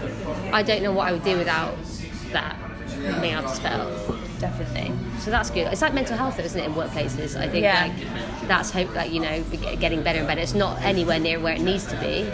I 0.53 0.63
don't 0.63 0.83
know 0.83 0.93
what 0.93 1.09
I 1.09 1.13
would 1.13 1.25
do 1.25 1.37
without 1.37 1.77
that 2.33 2.57
being 3.21 3.35
able 3.35 3.43
to 3.43 3.55
spell. 3.55 3.91
definitely. 4.41 4.93
So 5.21 5.31
that's 5.31 5.51
good. 5.51 5.73
It's 5.73 5.81
like 5.81 5.95
mental 5.95 6.17
health, 6.17 6.37
though, 6.37 6.45
isn't 6.45 6.61
it, 6.61 6.67
in 6.67 6.75
workplaces? 6.75 7.37
I 7.37 7.49
think 7.49 7.63
Yeah. 7.65 7.87
like 7.87 8.49
that's 8.49 8.71
hope, 8.71 8.95
like 8.95 9.11
you 9.11 9.21
know, 9.21 9.43
getting 9.81 10.03
better 10.03 10.19
and 10.19 10.27
better. 10.29 10.41
It's 10.41 10.55
not 10.55 10.83
anywhere 10.83 11.19
near 11.19 11.41
where 11.41 11.55
it 11.55 11.61
needs 11.63 11.87
to 11.87 11.97
be, 11.97 12.29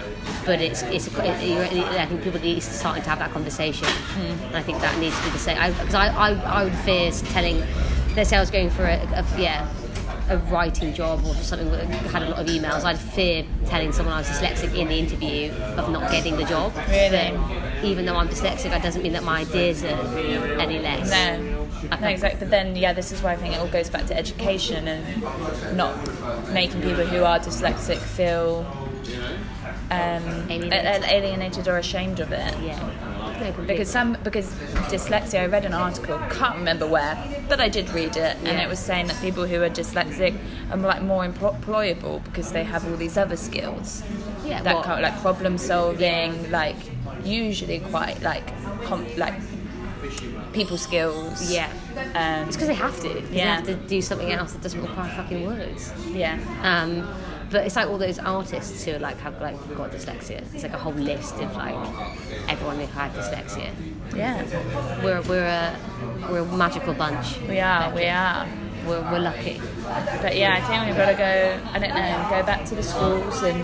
but 0.45 0.61
it's 0.61 0.83
it's. 0.83 1.07
It, 1.07 1.15
I 1.19 2.07
think 2.07 2.23
people 2.23 2.41
need 2.41 2.63
starting 2.63 3.03
to 3.05 3.11
have 3.11 3.19
that 3.21 3.31
conversation. 3.33 3.87
Hmm. 3.87 4.45
And 4.47 4.57
I 4.57 4.63
think 4.63 4.81
that 4.81 4.99
needs 4.99 5.17
to 5.19 5.25
be 5.25 5.31
the 5.31 5.39
same. 5.39 5.57
Because 5.73 5.95
I, 5.95 6.09
I, 6.09 6.33
I, 6.33 6.65
would 6.65 6.75
fear 6.79 7.11
telling, 7.33 7.63
let's 8.17 8.31
say 8.31 8.37
I 8.37 8.41
was 8.41 8.51
going 8.51 8.71
for 8.71 8.85
a, 8.85 8.97
a 9.15 9.25
yeah. 9.41 9.69
A 10.29 10.39
writing 10.39 10.95
job 10.95 11.25
or 11.27 11.35
something 11.35 11.73
that 11.73 11.87
had 11.87 12.23
a 12.23 12.29
lot 12.29 12.39
of 12.39 12.47
emails. 12.47 12.85
I'd 12.85 13.01
fear 13.01 13.45
telling 13.67 13.91
someone 13.91 14.15
I 14.15 14.19
was 14.19 14.29
dyslexic 14.29 14.79
in 14.79 14.87
the 14.87 14.95
interview 14.97 15.51
of 15.77 15.91
not 15.91 16.09
getting 16.13 16.37
the 16.37 16.45
job. 16.45 16.73
Really? 16.89 17.37
But 17.37 17.85
even 17.85 18.07
though 18.07 18.15
I'm 18.15 18.29
dyslexic, 18.29 18.71
that 18.71 18.81
doesn't 18.81 19.03
mean 19.03 19.15
that 19.15 19.25
my 19.25 19.41
ideas 19.41 19.83
are 19.83 19.89
any 20.61 20.79
less. 20.79 21.11
No. 21.11 21.60
I 21.91 21.99
No, 22.01 22.09
exactly. 22.09 22.39
But 22.41 22.51
then, 22.51 22.77
yeah, 22.77 22.93
this 22.93 23.13
is 23.13 23.23
why 23.23 23.33
I 23.33 23.37
think 23.37 23.55
it 23.55 23.59
all 23.59 23.69
goes 23.69 23.89
back 23.91 24.07
to 24.07 24.17
education 24.17 24.89
and 24.89 25.77
not 25.77 25.95
making 26.53 26.83
people 26.83 27.05
who 27.07 27.25
are 27.25 27.39
dyslexic 27.39 27.99
feel 27.99 28.67
um, 29.91 30.23
Alienated. 30.51 30.73
a- 30.73 31.07
a- 31.07 31.15
alienated 31.19 31.69
or 31.69 31.79
ashamed 31.79 32.21
of 32.21 32.33
it. 32.33 32.55
Yeah. 32.63 32.79
Because 33.67 33.89
some 33.91 34.19
because 34.23 34.47
dyslexia, 34.93 35.41
I 35.41 35.47
read 35.47 35.65
an 35.65 35.73
article, 35.73 36.19
can't 36.31 36.57
remember 36.57 36.87
where, 36.87 37.17
but 37.49 37.59
I 37.59 37.69
did 37.71 37.89
read 37.91 38.17
it, 38.17 38.37
and 38.37 38.47
Yeah. 38.49 38.65
it 38.65 38.69
was 38.69 38.79
saying 38.79 39.07
that 39.07 39.19
people 39.23 39.47
who 39.47 39.63
are 39.63 39.71
dyslexic 39.71 40.37
are 40.71 40.77
like 40.77 41.01
more 41.03 41.25
employable 41.27 42.23
because 42.25 42.53
they 42.53 42.65
have 42.65 42.87
all 42.87 42.97
these 42.99 43.17
other 43.17 43.37
skills. 43.37 44.03
Yeah, 44.45 44.63
that 44.63 44.75
what? 44.77 44.85
kind 44.85 45.03
of 45.05 45.11
like 45.11 45.21
problem 45.23 45.57
solving, 45.57 46.51
like 46.51 46.77
usually 47.25 47.79
quite 47.81 48.21
like 48.23 48.53
com- 48.85 49.07
like 49.17 49.35
people 50.53 50.77
skills. 50.79 51.51
Yeah. 51.51 51.69
Um, 52.15 52.49
It's 52.49 52.57
because 52.57 52.69
they 52.69 52.75
have 52.75 52.99
to. 53.03 53.09
'cause 53.09 53.29
They 53.31 53.37
Yeah. 53.39 53.57
have 53.57 53.67
to 53.67 53.75
do 53.75 54.01
something 54.03 54.31
else 54.33 54.53
that 54.53 54.63
doesn't 54.63 54.81
require 54.83 55.11
fucking 55.17 55.47
words. 55.47 55.93
yeah. 56.13 56.39
Um, 56.63 57.07
but 57.51 57.67
it's 57.67 57.75
like 57.77 57.89
all 57.89 57.99
those 57.99 58.19
artists 58.21 58.85
who 58.85 58.93
like 58.99 59.19
have 59.21 59.41
like 59.41 59.57
got 59.77 59.91
dyslexia. 59.91 60.43
It's 60.55 60.63
like 60.63 60.73
a 60.73 60.79
whole 60.79 60.93
list 60.93 61.35
of 61.41 61.55
like 61.57 61.75
everyone 62.49 62.79
who 62.79 62.87
had 62.87 63.13
dyslexia. 63.13 63.71
Yeah. 64.15 64.43
We're 65.03 65.21
we're 65.23 65.45
a 65.47 65.77
we're 66.31 66.41
a 66.43 66.45
magical 66.57 66.95
bunch. 66.95 67.39
We 67.49 67.59
are. 67.61 67.93
We 67.95 68.07
are. 68.07 68.47
We're, 68.87 69.03
we're 69.13 69.19
lucky. 69.19 69.61
But 70.23 70.37
yeah, 70.37 70.55
I 70.57 70.61
think 70.63 70.87
we've 70.87 70.97
got 70.97 71.11
to 71.11 71.15
go. 71.15 71.59
I 71.75 71.79
don't 71.79 71.91
know. 71.95 72.27
Go 72.31 72.43
back 72.47 72.65
to 72.67 72.75
the 72.75 72.83
schools 72.83 73.43
and 73.43 73.61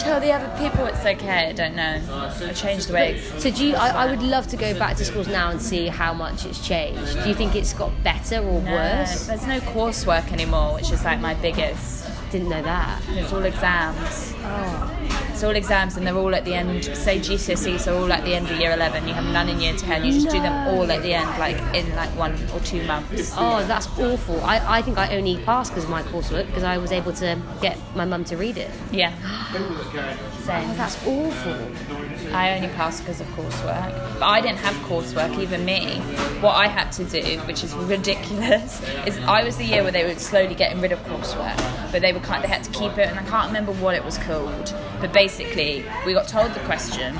tell 0.00 0.20
the 0.20 0.32
other 0.32 0.48
people 0.58 0.86
it's 0.86 1.04
okay. 1.04 1.48
I 1.48 1.52
don't 1.52 1.74
know. 1.76 2.00
I 2.10 2.52
changed 2.52 2.88
the 2.88 2.94
way. 2.94 3.20
So 3.38 3.50
do 3.50 3.66
you? 3.66 3.74
I, 3.74 3.88
I 4.04 4.10
would 4.10 4.22
love 4.22 4.46
to 4.48 4.56
go 4.56 4.78
back 4.78 4.96
to 4.98 5.04
schools 5.04 5.28
now 5.28 5.50
and 5.50 5.60
see 5.60 5.88
how 5.88 6.12
much 6.14 6.44
it's 6.46 6.66
changed. 6.66 7.22
Do 7.22 7.28
you 7.28 7.34
think 7.34 7.54
it's 7.54 7.72
got 7.72 7.92
better 8.02 8.38
or 8.38 8.60
No, 8.62 8.72
worse? 8.72 9.26
there's 9.26 9.46
no 9.46 9.60
coursework 9.60 10.32
anymore, 10.32 10.74
which 10.74 10.90
is 10.90 11.04
like 11.04 11.20
my 11.20 11.34
biggest. 11.34 12.06
Didn't 12.30 12.50
know 12.50 12.62
that. 12.62 13.00
It's 13.10 13.32
all 13.32 13.42
exams. 13.44 14.34
Oh. 14.44 14.97
It's 15.30 15.44
all 15.44 15.54
exams, 15.54 15.96
and 15.96 16.06
they're 16.06 16.16
all 16.16 16.34
at 16.34 16.44
the 16.44 16.54
end. 16.54 16.84
Say 16.84 17.18
GCSEs 17.18 17.90
are 17.90 17.94
all 17.94 18.12
at 18.12 18.24
the 18.24 18.34
end 18.34 18.50
of 18.50 18.58
year 18.58 18.72
11. 18.72 19.06
You 19.06 19.14
have 19.14 19.24
none 19.32 19.48
in 19.48 19.60
year 19.60 19.74
10. 19.76 20.04
You 20.04 20.12
just 20.12 20.30
do 20.30 20.40
them 20.40 20.68
all 20.68 20.90
at 20.90 21.02
the 21.02 21.14
end, 21.14 21.28
like 21.38 21.56
in 21.74 21.94
like 21.94 22.10
one 22.16 22.34
or 22.54 22.60
two 22.60 22.84
months. 22.86 23.34
Oh, 23.36 23.64
that's 23.66 23.86
awful. 23.98 24.40
I, 24.42 24.78
I 24.78 24.82
think 24.82 24.98
I 24.98 25.16
only 25.16 25.38
passed 25.44 25.70
because 25.72 25.84
of 25.84 25.90
my 25.90 26.02
coursework 26.02 26.46
because 26.46 26.64
I 26.64 26.78
was 26.78 26.92
able 26.92 27.12
to 27.14 27.40
get 27.60 27.78
my 27.94 28.04
mum 28.04 28.24
to 28.24 28.36
read 28.36 28.56
it. 28.56 28.70
Yeah. 28.90 29.12
Oh, 30.50 30.74
that's 30.78 30.96
awful. 31.06 32.34
I 32.34 32.54
only 32.56 32.68
passed 32.68 33.02
because 33.02 33.20
of 33.20 33.26
coursework. 33.28 34.18
But 34.18 34.26
I 34.26 34.40
didn't 34.40 34.58
have 34.58 34.74
coursework, 34.88 35.38
even 35.38 35.64
me. 35.64 35.98
What 36.40 36.54
I 36.54 36.68
had 36.68 36.90
to 36.92 37.04
do, 37.04 37.38
which 37.40 37.62
is 37.62 37.74
ridiculous, 37.74 38.82
is 39.06 39.18
I 39.18 39.44
was 39.44 39.58
the 39.58 39.64
year 39.64 39.82
where 39.82 39.92
they 39.92 40.04
were 40.04 40.18
slowly 40.18 40.54
getting 40.54 40.80
rid 40.80 40.92
of 40.92 40.98
coursework, 41.00 41.56
but 41.92 42.00
they 42.00 42.14
were 42.14 42.20
kind 42.20 42.42
they 42.42 42.48
had 42.48 42.64
to 42.64 42.70
keep 42.70 42.96
it, 42.96 43.08
and 43.08 43.18
I 43.18 43.24
can't 43.24 43.48
remember 43.48 43.72
what 43.72 43.94
it 43.94 44.04
was 44.04 44.16
called. 44.18 44.74
But 45.00 45.12
basically, 45.12 45.84
we 46.04 46.12
got 46.12 46.26
told 46.28 46.52
the 46.54 46.60
question 46.60 47.16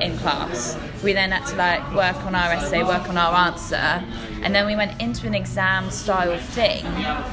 in 0.00 0.18
class. 0.18 0.76
We 1.02 1.12
then 1.12 1.30
had 1.30 1.46
to 1.50 1.56
like 1.56 1.94
work 1.94 2.16
on 2.26 2.34
our 2.34 2.52
essay, 2.52 2.82
work 2.82 3.08
on 3.08 3.16
our 3.16 3.32
answer, 3.46 4.02
and 4.42 4.54
then 4.54 4.66
we 4.66 4.74
went 4.74 5.00
into 5.00 5.26
an 5.26 5.34
exam 5.34 5.90
style 5.90 6.36
thing 6.38 6.84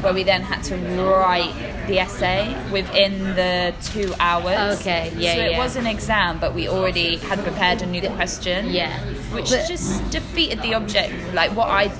where 0.01 0.13
we 0.13 0.23
then 0.23 0.43
had 0.43 0.63
to 0.65 0.75
write 1.03 1.53
the 1.87 1.99
essay 1.99 2.55
within 2.71 3.23
the 3.35 3.73
two 3.83 4.13
hours. 4.19 4.79
Okay, 4.79 5.11
yeah, 5.17 5.33
So 5.35 5.41
it 5.41 5.51
yeah. 5.51 5.57
was 5.57 5.75
an 5.75 5.87
exam, 5.87 6.37
but 6.39 6.53
we 6.53 6.67
already 6.67 7.17
had 7.17 7.39
prepared 7.39 7.81
and 7.81 7.91
knew 7.91 8.01
the 8.01 8.09
question. 8.09 8.69
Yeah. 8.69 8.97
Which 9.33 9.49
But- 9.49 9.67
just 9.67 10.07
defeated 10.11 10.61
the 10.61 10.75
object. 10.75 11.13
Like 11.33 11.55
what 11.55 11.67
I, 11.69 11.91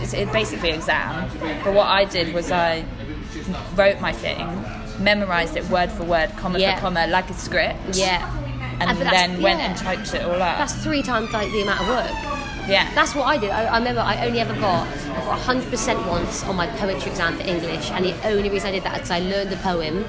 it's 0.00 0.14
it's 0.14 0.32
basically 0.32 0.70
exam. 0.70 1.30
But 1.64 1.74
what 1.74 1.86
I 1.86 2.04
did 2.06 2.34
was 2.34 2.50
I 2.50 2.84
wrote 3.76 4.00
my 4.00 4.12
thing, 4.12 4.38
memorized 5.00 5.56
it 5.56 5.68
word 5.70 5.90
for 5.90 6.04
word, 6.04 6.30
comma 6.36 6.58
Yeah. 6.58 6.74
for 6.76 6.80
comma, 6.82 7.06
like 7.06 7.28
a 7.30 7.34
script. 7.34 7.78
Yeah. 7.96 8.28
And 8.80 8.90
that's- 8.98 9.10
then 9.10 9.42
went 9.42 9.58
yeah. 9.58 9.66
and 9.70 9.76
typed 9.76 10.14
it 10.14 10.22
all 10.24 10.40
up. 10.40 10.58
That's 10.58 10.74
three 10.74 11.02
times 11.02 11.32
like 11.32 11.50
the 11.50 11.62
amount 11.62 11.80
of 11.80 11.88
work. 11.88 12.10
yeah. 12.68 12.88
That's 12.94 13.14
what 13.14 13.24
I 13.26 13.36
did. 13.38 13.50
I, 13.50 13.64
I 13.64 13.78
remember 13.78 14.00
I 14.00 14.26
only 14.26 14.40
ever 14.40 14.54
got 14.54 14.86
100% 14.86 16.06
once 16.08 16.44
on 16.44 16.56
my 16.56 16.66
poetry 16.78 17.10
exam 17.10 17.36
for 17.36 17.42
English, 17.42 17.90
and 17.90 18.04
the 18.04 18.14
only 18.28 18.50
reason 18.50 18.68
I 18.68 18.72
did 18.72 18.84
that 18.84 18.92
is 18.92 18.98
because 18.98 19.10
I 19.10 19.18
learned 19.20 19.50
the 19.50 19.56
poem 19.56 20.04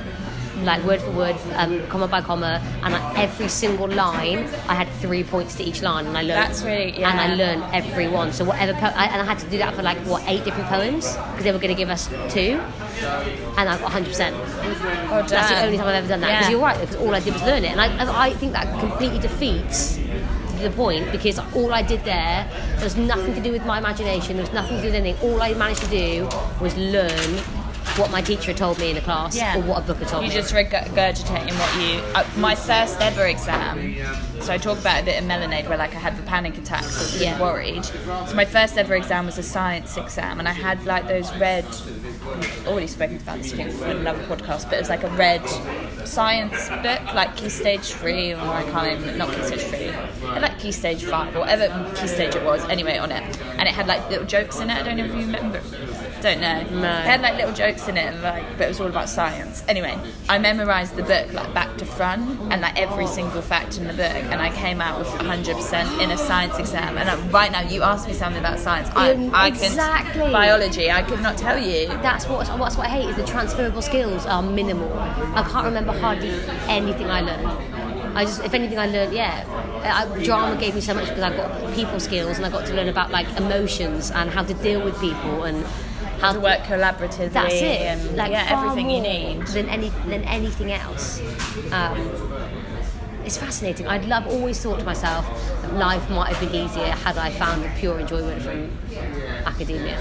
like 0.66 0.84
word 0.84 1.02
for 1.02 1.12
word, 1.12 1.36
um, 1.56 1.86
comma 1.88 2.08
by 2.08 2.22
comma, 2.22 2.62
and 2.84 2.94
every 3.18 3.48
single 3.48 3.88
line, 3.88 4.40
I 4.68 4.74
had 4.76 4.90
three 5.02 5.24
points 5.24 5.56
to 5.56 5.64
each 5.64 5.82
line, 5.82 6.06
and 6.08 6.18
I 6.18 6.22
learned. 6.22 6.42
That's 6.44 6.62
really- 6.64 7.00
yeah. 7.00 7.10
And 7.12 7.20
I 7.20 7.36
learned 7.36 7.64
every 7.74 8.08
one. 8.08 8.32
So 8.34 8.44
whatever, 8.46 8.74
po- 8.74 8.94
I, 8.96 9.06
and 9.06 9.22
I 9.22 9.26
had 9.26 9.40
to 9.40 9.50
do 9.50 9.58
that 9.60 9.74
for 9.76 9.84
like 9.84 9.98
what 10.00 10.24
eight 10.28 10.44
different 10.44 10.70
poems 10.70 11.16
because 11.16 11.44
they 11.44 11.52
were 11.52 11.60
going 11.60 11.74
to 11.76 11.78
give 11.78 11.90
us 11.90 12.08
two, 12.30 12.60
and 13.58 13.70
I 13.70 13.78
got 13.78 13.82
100. 13.84 14.08
percent 14.08 14.36
Oh, 15.12 15.26
That's 15.28 15.50
the 15.50 15.64
only 15.66 15.78
time 15.78 15.88
I've 15.88 15.96
ever 15.96 16.08
done 16.08 16.22
that. 16.22 16.28
Because 16.30 16.46
Yeah. 16.46 16.50
you're 16.52 16.62
right, 16.62 16.80
because 16.80 16.96
all 16.98 17.14
I 17.16 17.20
did 17.20 17.34
was 17.34 17.44
learn 17.44 17.64
it. 17.66 17.72
And 17.72 17.82
I, 17.82 18.28
I 18.28 18.34
think 18.34 18.54
that 18.54 18.68
completely 18.80 19.20
defeats 19.20 20.00
the 20.62 20.70
point 20.72 21.10
because 21.12 21.40
all 21.56 21.74
I 21.74 21.82
did 21.82 22.04
there, 22.04 22.46
there 22.76 22.84
was 22.84 22.98
nothing 22.98 23.34
to 23.34 23.42
do 23.42 23.52
with 23.52 23.66
my 23.66 23.78
imagination, 23.78 24.36
there 24.36 24.44
was 24.46 24.54
nothing 24.54 24.76
to 24.78 24.82
do 24.82 24.88
with 24.90 24.96
anything. 24.96 25.30
All 25.32 25.42
I 25.42 25.54
managed 25.54 25.82
to 25.84 25.90
do 25.90 26.28
was 26.60 26.76
learn 26.76 27.40
what 28.00 28.12
my 28.12 28.22
teacher 28.22 28.54
told 28.54 28.80
me 28.80 28.90
in 28.90 28.96
the 28.96 29.02
class 29.02 29.36
Yeah. 29.36 29.58
or 29.58 29.62
what 29.62 29.80
a 29.84 29.86
book 29.86 29.98
had 29.98 30.08
told 30.08 30.24
You 30.24 30.30
me. 30.30 30.36
You 30.36 30.42
just 30.42 30.54
regurgitating 30.54 31.54
what 31.60 31.82
you. 31.82 32.02
Uh, 32.16 32.24
my 32.38 32.56
first 32.56 33.00
ever 33.02 33.26
exam. 33.26 33.96
So 34.42 34.54
I 34.54 34.58
talk 34.58 34.80
about 34.80 35.00
it 35.00 35.02
a 35.02 35.06
bit 35.06 35.22
in 35.22 35.28
Melonade, 35.28 35.68
where 35.68 35.78
like 35.78 35.94
I 35.96 36.00
had 36.00 36.18
the 36.18 36.24
panic 36.24 36.58
attacks, 36.58 36.98
I 36.98 37.02
was 37.02 37.22
Yeah. 37.22 37.40
worried. 37.42 37.84
So 37.86 38.34
my 38.36 38.46
first 38.46 38.78
ever 38.78 38.96
exam 38.96 39.26
was 39.26 39.38
a 39.38 39.44
science 39.44 39.98
exam, 39.98 40.40
and 40.40 40.48
I 40.48 40.54
had 40.54 40.86
like 40.86 41.08
those 41.08 41.30
red. 41.38 41.66
I've 41.66 42.68
already 42.68 42.88
spoken 42.88 43.18
about 43.18 43.40
this 43.40 43.52
thing 43.52 43.70
for 43.72 43.86
another 43.86 44.24
podcast, 44.24 44.66
but 44.66 44.74
it 44.76 44.80
was 44.80 44.90
like 44.90 45.04
a 45.04 45.10
red 45.10 45.42
science 46.06 46.70
book, 46.70 47.14
like 47.14 47.36
Key 47.36 47.50
Stage 47.50 47.82
Three, 47.94 48.34
or 48.34 48.40
I 48.40 48.64
can't 48.72 49.00
even 49.02 49.18
not 49.18 49.34
Key 49.36 49.44
Stage 49.44 49.62
Three, 49.62 49.80
it 49.80 49.94
had 50.22 50.42
like 50.42 50.58
Key 50.60 50.72
Stage 50.72 51.04
Five 51.04 51.36
or 51.36 51.40
whatever 51.40 51.68
Key 51.96 52.08
Stage 52.08 52.36
it 52.36 52.44
was. 52.44 52.64
Anyway, 52.70 52.98
on 52.98 53.12
it, 53.12 53.38
and 53.58 53.68
it 53.68 53.74
had 53.74 53.88
like 53.88 54.10
little 54.10 54.26
jokes 54.26 54.60
in 54.60 54.70
it. 54.70 54.78
I 54.80 54.84
don't 54.84 54.98
know 54.98 55.04
if 55.06 55.12
you 55.14 55.20
remember. 55.22 55.60
Don't 56.22 56.42
know. 56.42 56.62
No. 56.64 57.00
It 57.00 57.06
had 57.06 57.22
like 57.22 57.36
little 57.36 57.54
jokes 57.54 57.88
in 57.88 57.98
it, 57.98 58.06
and 58.14 58.22
like, 58.22 58.44
but 58.58 58.66
it 58.66 58.68
was 58.70 58.80
all 58.82 58.88
about 58.88 59.08
science. 59.10 59.64
Anyway, 59.68 59.98
I 60.28 60.38
memorized 60.38 60.96
the 60.96 61.04
book 61.04 61.32
like 61.34 61.54
back 61.54 61.78
to 61.78 61.86
front, 61.86 62.40
and 62.52 62.62
like 62.62 62.78
every 62.80 63.08
single 63.08 63.42
fact 63.42 63.78
in 63.78 63.88
the 63.88 63.94
book, 63.94 64.02
and 64.32 64.42
I 64.42 64.54
came 64.56 64.82
out 64.82 65.00
with 65.00 65.08
100% 65.08 66.02
in 66.02 66.12
a 66.12 66.18
science 66.18 66.58
exam. 66.58 66.98
And 66.98 67.10
uh, 67.10 67.18
right 67.32 67.52
now, 67.52 67.62
you 67.62 67.84
asked 67.84 68.08
me 68.08 68.14
something 68.14 68.40
about 68.40 68.60
science. 68.60 68.90
I, 68.96 69.14
Yeah, 69.14 69.30
I 69.34 69.48
exactly. 69.48 70.22
can 70.22 70.32
biology. 70.32 70.92
I 70.92 71.04
could 71.04 71.22
not 71.22 71.38
tell 71.38 71.58
you. 71.58 71.88
That's 71.88 72.28
what, 72.28 72.46
that's 72.48 72.78
what 72.78 72.86
I 72.86 72.90
hate 72.90 73.10
is 73.10 73.16
the 73.16 73.26
transferable 73.26 73.82
skills 73.82 74.26
are 74.26 74.42
minimal. 74.42 74.92
I 75.00 75.44
can't 75.50 75.66
remember 75.66 75.94
hardly 75.94 76.32
anything 76.68 77.10
I 77.10 77.22
learned. 77.22 77.48
I 78.18 78.26
just, 78.26 78.44
if 78.44 78.54
anything, 78.54 78.80
I 78.80 78.88
learned, 78.88 79.14
yeah. 79.14 79.46
I, 79.84 80.24
drama 80.24 80.60
gave 80.60 80.76
me 80.76 80.82
so 80.82 80.94
much 80.94 81.08
because 81.08 81.24
I 81.24 81.36
got 81.36 81.74
people 81.76 82.00
skills 82.00 82.38
and 82.38 82.46
I 82.46 82.50
got 82.50 82.66
to 82.66 82.74
learn 82.74 82.90
about 82.90 83.12
like 83.12 83.28
emotions 83.38 84.12
and 84.12 84.30
how 84.30 84.44
to 84.44 84.54
deal 84.56 84.84
with 84.84 85.00
people 85.00 85.44
and 85.44 85.64
how 86.20 86.34
To 86.34 86.40
work 86.40 86.60
collaboratively 86.62 87.32
That's 87.32 87.54
it. 87.54 87.82
and 87.82 88.16
like 88.18 88.32
yeah, 88.32 88.48
everything 88.50 88.90
you 88.90 89.02
need. 89.02 89.48
than 89.48 89.68
any 89.70 89.90
than 90.08 90.24
anything 90.24 90.72
else. 90.72 91.22
Um, 91.72 91.98
it's 93.26 93.38
fascinating. 93.38 93.86
I'd 93.88 94.06
love 94.06 94.26
always 94.28 94.60
thought 94.60 94.80
to 94.80 94.86
myself 94.86 95.26
that 95.62 95.74
life 95.76 96.10
might 96.10 96.34
have 96.34 96.40
been 96.40 96.56
easier 96.64 96.86
had 97.06 97.18
I 97.18 97.30
found 97.32 97.64
the 97.64 97.70
pure 97.78 98.00
enjoyment 98.00 98.42
from 98.42 98.72
academia. 99.46 99.98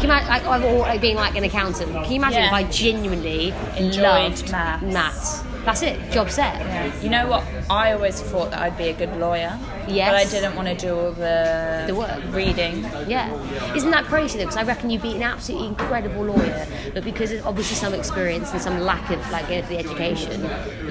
you 0.00 0.04
imagine 0.04 0.28
like, 0.28 0.62
or 0.64 0.78
like 0.80 1.00
being 1.00 1.16
like 1.16 1.36
an 1.36 1.44
accountant? 1.44 1.92
Can 1.92 2.10
you 2.10 2.16
imagine 2.16 2.40
Yeah. 2.40 2.46
if 2.48 2.52
I 2.52 2.62
genuinely 2.64 3.52
Enjoyed 3.76 4.02
loved 4.02 4.50
maths. 4.50 4.82
maths? 4.82 5.44
That's 5.64 5.82
it. 5.82 6.10
Job 6.10 6.28
set. 6.28 7.02
You 7.04 7.08
know 7.10 7.28
what? 7.28 7.44
I 7.70 7.92
always 7.92 8.20
thought 8.20 8.50
that 8.50 8.60
I'd 8.60 8.76
be 8.76 8.88
a 8.88 8.92
good 8.92 9.16
lawyer. 9.18 9.56
Yes. 9.88 10.10
But 10.10 10.16
I 10.16 10.24
didn't 10.40 10.56
want 10.56 10.68
to 10.68 10.74
do 10.74 10.94
all 10.96 11.12
the, 11.12 11.84
The 11.86 11.94
work. 11.94 12.20
reading. 12.34 12.82
Yeah. 13.08 13.32
Isn't 13.74 13.90
that 13.92 14.04
crazy 14.06 14.38
though? 14.38 14.44
Because 14.44 14.56
I 14.56 14.64
reckon 14.64 14.90
you'd 14.90 15.02
be 15.02 15.14
an 15.14 15.22
absolutely 15.22 15.68
incredible 15.68 16.24
lawyer, 16.24 16.66
but 16.94 17.04
because 17.04 17.30
of 17.32 17.46
obviously 17.46 17.76
some 17.76 17.94
experience 17.94 18.52
and 18.52 18.60
some 18.60 18.80
lack 18.80 19.10
of 19.10 19.18
like 19.30 19.50
of 19.50 19.68
the 19.68 19.78
education, 19.78 20.42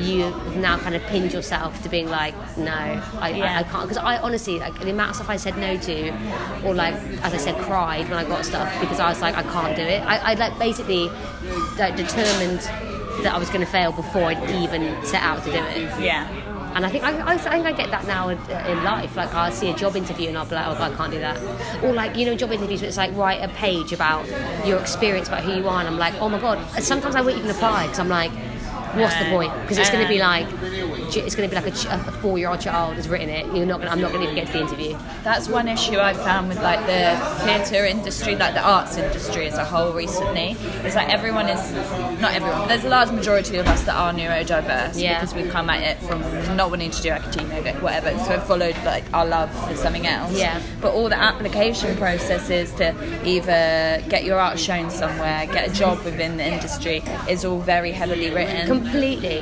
you 0.02 0.24
have 0.24 0.56
now 0.58 0.78
kind 0.78 0.96
of 0.96 1.02
pinned 1.04 1.34
yourself 1.34 1.82
to 1.84 1.90
being 1.90 2.10
like, 2.10 2.34
no, 2.58 2.72
I, 2.72 3.02
I, 3.42 3.58
I 3.60 3.64
can't. 3.64 3.84
Because 3.90 3.98
I 3.98 4.18
honestly, 4.18 4.60
like 4.60 4.78
the 4.80 4.90
amount 4.92 5.12
of 5.12 5.16
stuff 5.18 5.30
I 5.30 5.36
said 5.38 5.58
no 5.58 5.78
to, 5.78 6.10
or 6.66 6.74
like 6.74 6.96
as 7.24 7.34
I 7.34 7.38
said, 7.38 7.58
cried 7.64 8.10
when 8.10 8.18
I 8.18 8.24
got 8.26 8.46
stuff 8.46 8.74
because 8.80 9.00
I 9.00 9.10
was 9.10 9.22
like, 9.22 9.36
I 9.36 9.44
can't 9.44 9.76
do 9.76 9.84
it. 9.84 10.02
I, 10.02 10.32
I 10.32 10.34
like 10.36 10.58
basically 10.60 11.10
like 11.78 11.96
determined 11.98 12.62
that 13.24 13.34
I 13.34 13.38
was 13.38 13.50
going 13.50 13.62
to 13.62 13.71
fail 13.71 13.91
before 13.91 14.24
I'd 14.24 14.50
even 14.52 15.04
set 15.06 15.21
out 15.21 15.43
to 15.43 15.52
do 15.52 15.58
it. 15.58 16.02
Yeah. 16.02 16.28
And 16.74 16.86
I 16.86 16.89
think 16.89 17.04
I, 17.04 17.12
I, 17.17 17.34
I 17.34 17.38
think 17.38 17.65
I 17.65 17.71
get 17.74 17.91
that 17.91 18.08
now 18.08 18.30
in, 18.30 18.38
in 18.38 18.84
life. 18.84 19.15
Like 19.17 19.34
I'll 19.34 19.52
see 19.52 19.69
a 19.69 19.76
job 19.76 19.95
interview 19.95 20.30
and 20.30 20.38
I'll 20.38 20.45
be 20.45 20.56
like, 20.56 20.67
oh, 20.67 20.82
I 20.82 20.95
can't 20.95 21.12
do 21.12 21.19
that. 21.19 21.84
Or 21.84 21.93
like 21.93 22.15
you 22.15 22.26
know, 22.26 22.36
job 22.36 22.52
interviews 22.52 22.82
where 22.82 22.88
it's 22.88 22.97
like 22.97 23.15
write 23.15 23.41
a 23.43 23.50
page 23.50 23.91
about 23.91 24.26
your 24.65 24.80
experience, 24.80 25.28
about 25.28 25.43
who 25.43 25.54
you 25.54 25.67
are, 25.67 25.80
and 25.80 25.88
I'm 25.88 25.97
like, 25.97 26.13
oh 26.21 26.30
my 26.30 26.39
god. 26.39 26.65
Sometimes 26.82 27.15
I 27.15 27.21
won't 27.21 27.38
even 27.38 27.50
apply 27.50 27.88
because 27.88 28.00
I'm 28.00 28.10
like, 28.10 28.32
what's 28.95 29.15
the 29.17 29.25
point? 29.30 29.54
Because 29.62 29.77
it's 29.77 29.89
going 29.89 30.04
to 30.04 30.10
be 30.10 30.21
Uh. 30.21 30.27
like, 30.27 30.47
it's 31.15 31.36
going 31.36 31.49
to 31.49 31.54
be 31.56 31.62
like 31.62 31.67
a, 31.67 31.75
ch- 31.77 31.86
a 31.88 31.97
four-year-old 32.21 32.62
child 32.62 32.95
has 32.95 33.10
written 33.10 33.30
it. 33.30 33.45
You're 33.56 33.65
not. 33.65 33.80
Gonna, 33.80 33.91
I'm 33.91 33.99
not 34.01 34.12
going 34.12 34.23
to 34.25 34.32
even 34.32 34.36
get 34.36 34.47
to 34.47 34.54
the 34.54 34.62
interview. 34.62 34.97
That's 35.23 35.47
one 35.49 35.67
issue 35.67 35.99
I've 35.99 36.17
found 36.17 36.47
with 36.47 36.62
like 36.62 36.80
the 36.86 37.17
theatre 37.43 37.86
industry, 37.86 38.36
like 38.36 38.54
the 38.54 38.62
arts 38.65 38.97
industry 38.97 39.47
as 39.47 39.58
a 39.58 39.65
whole 39.65 39.91
recently. 39.93 40.56
It's 40.86 40.95
like 40.95 41.10
everyone 41.10 41.47
is 41.49 41.71
not 42.21 42.34
everyone. 42.34 42.67
There's 42.67 42.86
a 42.86 42.89
large 42.89 43.12
majority 43.12 43.58
of 43.58 43.67
us 43.67 43.84
that 43.84 43.95
are 43.95 44.13
neurodiverse 44.13 44.99
Yeah. 45.01 45.15
because 45.19 45.34
we've 45.36 45.51
come 45.51 45.69
at 45.69 45.82
it 45.82 45.97
from 46.06 46.21
not 46.56 46.69
wanting 46.69 46.91
to 46.91 47.01
do 47.01 47.10
academia, 47.10 47.73
whatever. 47.82 48.17
So 48.19 48.30
we've 48.32 48.43
followed 48.43 48.75
like 48.86 49.04
our 49.13 49.25
love 49.25 49.49
for 49.67 49.75
something 49.75 50.08
else. 50.08 50.38
Yeah. 50.38 50.62
But 50.82 50.93
all 50.93 51.10
the 51.10 51.17
application 51.17 51.95
processes 51.97 52.71
to 52.73 52.95
either 53.25 54.04
get 54.10 54.23
your 54.23 54.39
art 54.39 54.60
shown 54.60 54.89
somewhere, 54.89 55.45
get 55.47 55.69
a 55.69 55.73
job 55.73 56.04
within 56.04 56.38
the 56.38 56.45
industry 56.45 57.04
is 57.30 57.43
all 57.45 57.60
very 57.60 57.91
heavily 57.91 58.30
written. 58.30 58.81
Completely. 58.82 59.41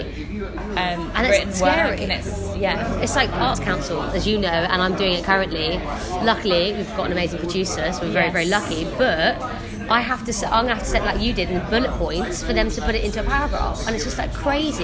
um, 0.75 1.11
And 1.15 1.27
it's 1.27 1.57
scary. 1.59 2.03
and 2.03 2.11
it's 2.11 2.55
yeah. 2.57 2.99
It's 3.01 3.15
like 3.15 3.31
Arts 3.33 3.59
Council, 3.59 4.01
as 4.03 4.27
you 4.27 4.37
know, 4.37 4.47
and 4.49 4.81
I'm 4.81 4.95
doing 4.95 5.13
it 5.13 5.23
currently. 5.23 5.77
Luckily, 6.23 6.73
we've 6.73 6.95
got 6.97 7.05
an 7.07 7.11
amazing 7.13 7.39
producer, 7.39 7.91
so 7.93 8.01
we're 8.05 8.11
very, 8.11 8.25
Yes. 8.25 8.33
very 8.33 8.45
lucky. 8.45 8.83
But 8.97 9.41
I 9.89 10.01
have 10.01 10.23
to, 10.25 10.31
I'm 10.47 10.65
gonna 10.65 10.75
have 10.75 10.83
to 10.83 10.89
set 10.89 11.03
like 11.03 11.19
you 11.21 11.33
did 11.33 11.49
in 11.49 11.59
bullet 11.69 11.91
points 11.91 12.43
for 12.43 12.53
them 12.53 12.69
to 12.69 12.81
put 12.81 12.95
it 12.95 13.03
into 13.03 13.21
a 13.21 13.23
paragraph, 13.23 13.85
and 13.87 13.95
it's 13.95 14.03
just 14.05 14.17
like 14.17 14.33
crazy. 14.33 14.83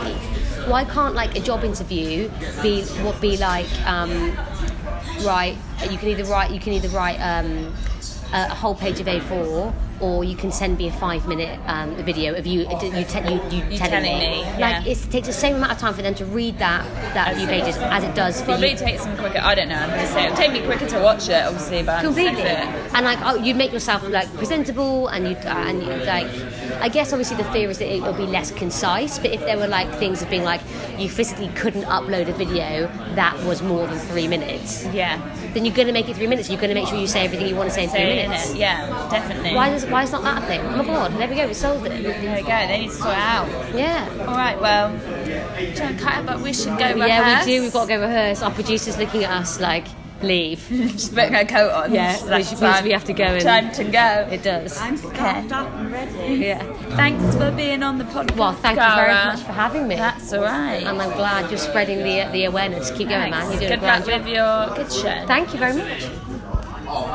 Why 0.71 0.83
can't 0.85 1.13
like 1.15 1.35
a 1.35 1.41
job 1.41 1.63
interview 1.63 2.29
be 2.63 2.83
what 3.03 3.19
be 3.21 3.37
like? 3.37 3.67
Um, 3.85 4.35
right, 5.23 5.55
you 5.89 5.97
can 5.97 6.09
either 6.09 6.23
write, 6.25 6.51
you 6.51 6.59
can 6.59 6.73
either 6.73 6.89
write 6.89 7.17
um, 7.19 7.73
a, 8.33 8.47
a 8.49 8.55
whole 8.55 8.73
page 8.75 8.99
of 8.99 9.07
A4. 9.07 9.73
Or 10.01 10.23
you 10.25 10.35
can 10.35 10.51
send 10.51 10.77
me 10.77 10.89
a 10.89 10.91
five-minute 10.91 11.57
um, 11.67 11.95
video 11.95 12.35
of 12.35 12.45
you, 12.45 12.61
you, 12.61 12.65
te- 12.79 12.87
you, 12.87 12.95
you, 13.49 13.63
You 13.71 13.77
telling, 13.77 13.77
telling 13.79 14.19
me. 14.19 14.43
me, 14.43 14.59
Like 14.59 14.85
yeah. 14.85 14.91
it 14.91 14.97
takes 15.09 15.27
the 15.27 15.33
same 15.33 15.55
amount 15.55 15.71
of 15.71 15.77
time 15.77 15.93
for 15.93 16.01
them 16.01 16.13
to 16.15 16.25
read 16.25 16.57
that 16.59 16.83
that 17.13 17.35
few 17.37 17.47
pages 17.47 17.77
as 17.77 18.03
it 18.03 18.13
does 18.13 18.39
for 18.41 18.47
Probably 18.47 18.71
you. 18.71 18.77
takes 18.77 19.05
them 19.05 19.15
quicker. 19.17 19.39
I 19.39 19.55
don't 19.55 19.69
know. 19.69 19.75
I'm 19.75 19.89
gonna 19.91 20.05
say 20.07 20.25
it'll 20.25 20.35
take 20.35 20.51
me 20.51 20.61
quicker 20.65 20.85
to 20.87 20.99
watch 20.99 21.29
it, 21.29 21.41
obviously, 21.45 21.81
but 21.83 22.03
completely 22.03 22.41
it. 22.41 22.59
and 22.93 23.05
like 23.05 23.19
oh, 23.23 23.35
you 23.35 23.55
make 23.55 23.71
yourself 23.71 24.07
like 24.09 24.27
presentable 24.35 25.07
and 25.07 25.27
you 25.29 25.35
uh, 25.37 25.65
and 25.69 25.81
you, 25.81 25.93
like 26.05 26.27
i 26.81 26.89
guess 26.89 27.11
obviously 27.13 27.37
the 27.37 27.43
fear 27.51 27.69
is 27.69 27.77
that 27.79 27.93
it 27.93 28.01
will 28.01 28.13
be 28.13 28.25
less 28.25 28.51
concise 28.51 29.17
but 29.19 29.31
if 29.31 29.39
there 29.41 29.57
were 29.57 29.67
like 29.67 29.89
things 29.95 30.21
of 30.21 30.29
being 30.29 30.43
like 30.43 30.61
you 30.97 31.09
physically 31.09 31.47
couldn't 31.49 31.83
upload 31.83 32.27
a 32.27 32.33
video 32.33 32.87
that 33.15 33.37
was 33.43 33.61
more 33.61 33.85
than 33.87 33.97
three 33.99 34.27
minutes 34.27 34.85
Yeah, 34.93 35.17
then 35.53 35.65
you're 35.65 35.73
going 35.75 35.87
to 35.87 35.93
make 35.93 36.07
it 36.09 36.15
three 36.15 36.27
minutes 36.27 36.49
you're 36.49 36.59
going 36.59 36.69
to 36.69 36.75
make 36.75 36.87
sure 36.87 36.97
you 36.97 37.07
say 37.07 37.25
everything 37.25 37.47
you 37.47 37.55
want 37.55 37.69
to 37.69 37.75
say 37.75 37.83
in 37.85 37.89
three 37.89 37.99
say 37.99 38.27
minutes. 38.27 38.55
Yeah, 38.55 38.87
definitely. 39.09 39.53
why 39.55 39.69
is 39.73 39.85
why 39.85 40.03
is 40.03 40.11
not 40.11 40.23
that 40.23 40.43
a 40.43 40.45
thing 40.45 40.61
oh 40.61 40.77
my 40.77 40.85
god 40.85 41.13
there 41.13 41.27
we 41.27 41.35
go 41.35 41.47
we 41.47 41.53
solved 41.53 41.85
it 41.85 42.03
There 42.03 42.35
we 42.35 42.41
go. 42.41 42.47
They 42.67 42.79
need 42.81 42.87
to 42.89 42.93
sort 42.95 43.09
it 43.11 43.17
out. 43.17 43.75
yeah 43.75 44.09
All 44.27 44.35
right. 44.35 44.59
Well, 44.59 44.95
it, 45.57 46.25
but 46.25 46.39
we 46.41 46.53
should 46.53 46.77
go. 46.77 46.87
yeah 46.95 47.39
we 47.39 47.45
do 47.45 47.61
we've 47.61 47.73
got 47.73 47.83
to 47.87 47.95
go 47.95 48.01
rehearse 48.01 48.41
our 48.41 48.51
producer's 48.51 48.97
looking 48.97 49.23
at 49.23 49.31
us 49.31 49.59
like 49.59 49.87
leave 50.25 50.59
She's 50.69 51.09
putting 51.09 51.33
her 51.33 51.45
coat 51.45 51.71
on. 51.71 51.93
Yeah, 51.93 52.13
It's 52.13 52.23
which 52.51 52.61
means 52.61 52.81
we 52.83 52.91
have 52.91 53.05
to 53.05 53.13
go 53.13 53.23
and- 53.23 53.41
Time 53.43 53.71
to 53.73 53.83
go. 53.83 54.27
it 54.31 54.43
does 54.43 54.77
I'm 54.79 54.97
scarfed 54.97 55.51
up 55.51 55.71
and 55.75 55.91
ready. 55.91 56.35
yeah 56.35 56.61
Thanks 56.95 57.35
for 57.35 57.51
being 57.51 57.83
on 57.83 57.97
the 57.97 58.03
podcast. 58.05 58.35
well 58.37 58.53
thank 58.53 58.77
you 58.79 58.95
very 58.95 59.13
much 59.13 59.41
for 59.41 59.51
having 59.53 59.87
me 59.87 59.95
That's 59.95 60.33
all 60.33 60.43
right. 60.43 60.83
and 60.83 61.01
I'm 61.01 61.11
glad 61.15 61.49
you're 61.49 61.57
spreading 61.57 61.99
the 61.99 62.29
the 62.31 62.45
awareness. 62.45 62.91
Keep 62.91 63.09
going, 63.09 63.31
man. 63.31 63.49
You're 63.51 63.59
doing 63.59 63.69
Good 63.69 63.77
a 63.79 63.81
grand 63.81 64.07
luck 64.07 64.15
job. 64.15 64.25
with 64.25 64.33
your 64.35 64.75
good 64.75 64.91
show. 64.91 65.25
Thank 65.27 65.53
you 65.53 65.59
very 65.59 65.73
much. 65.75 66.03
Oh, 66.87 67.07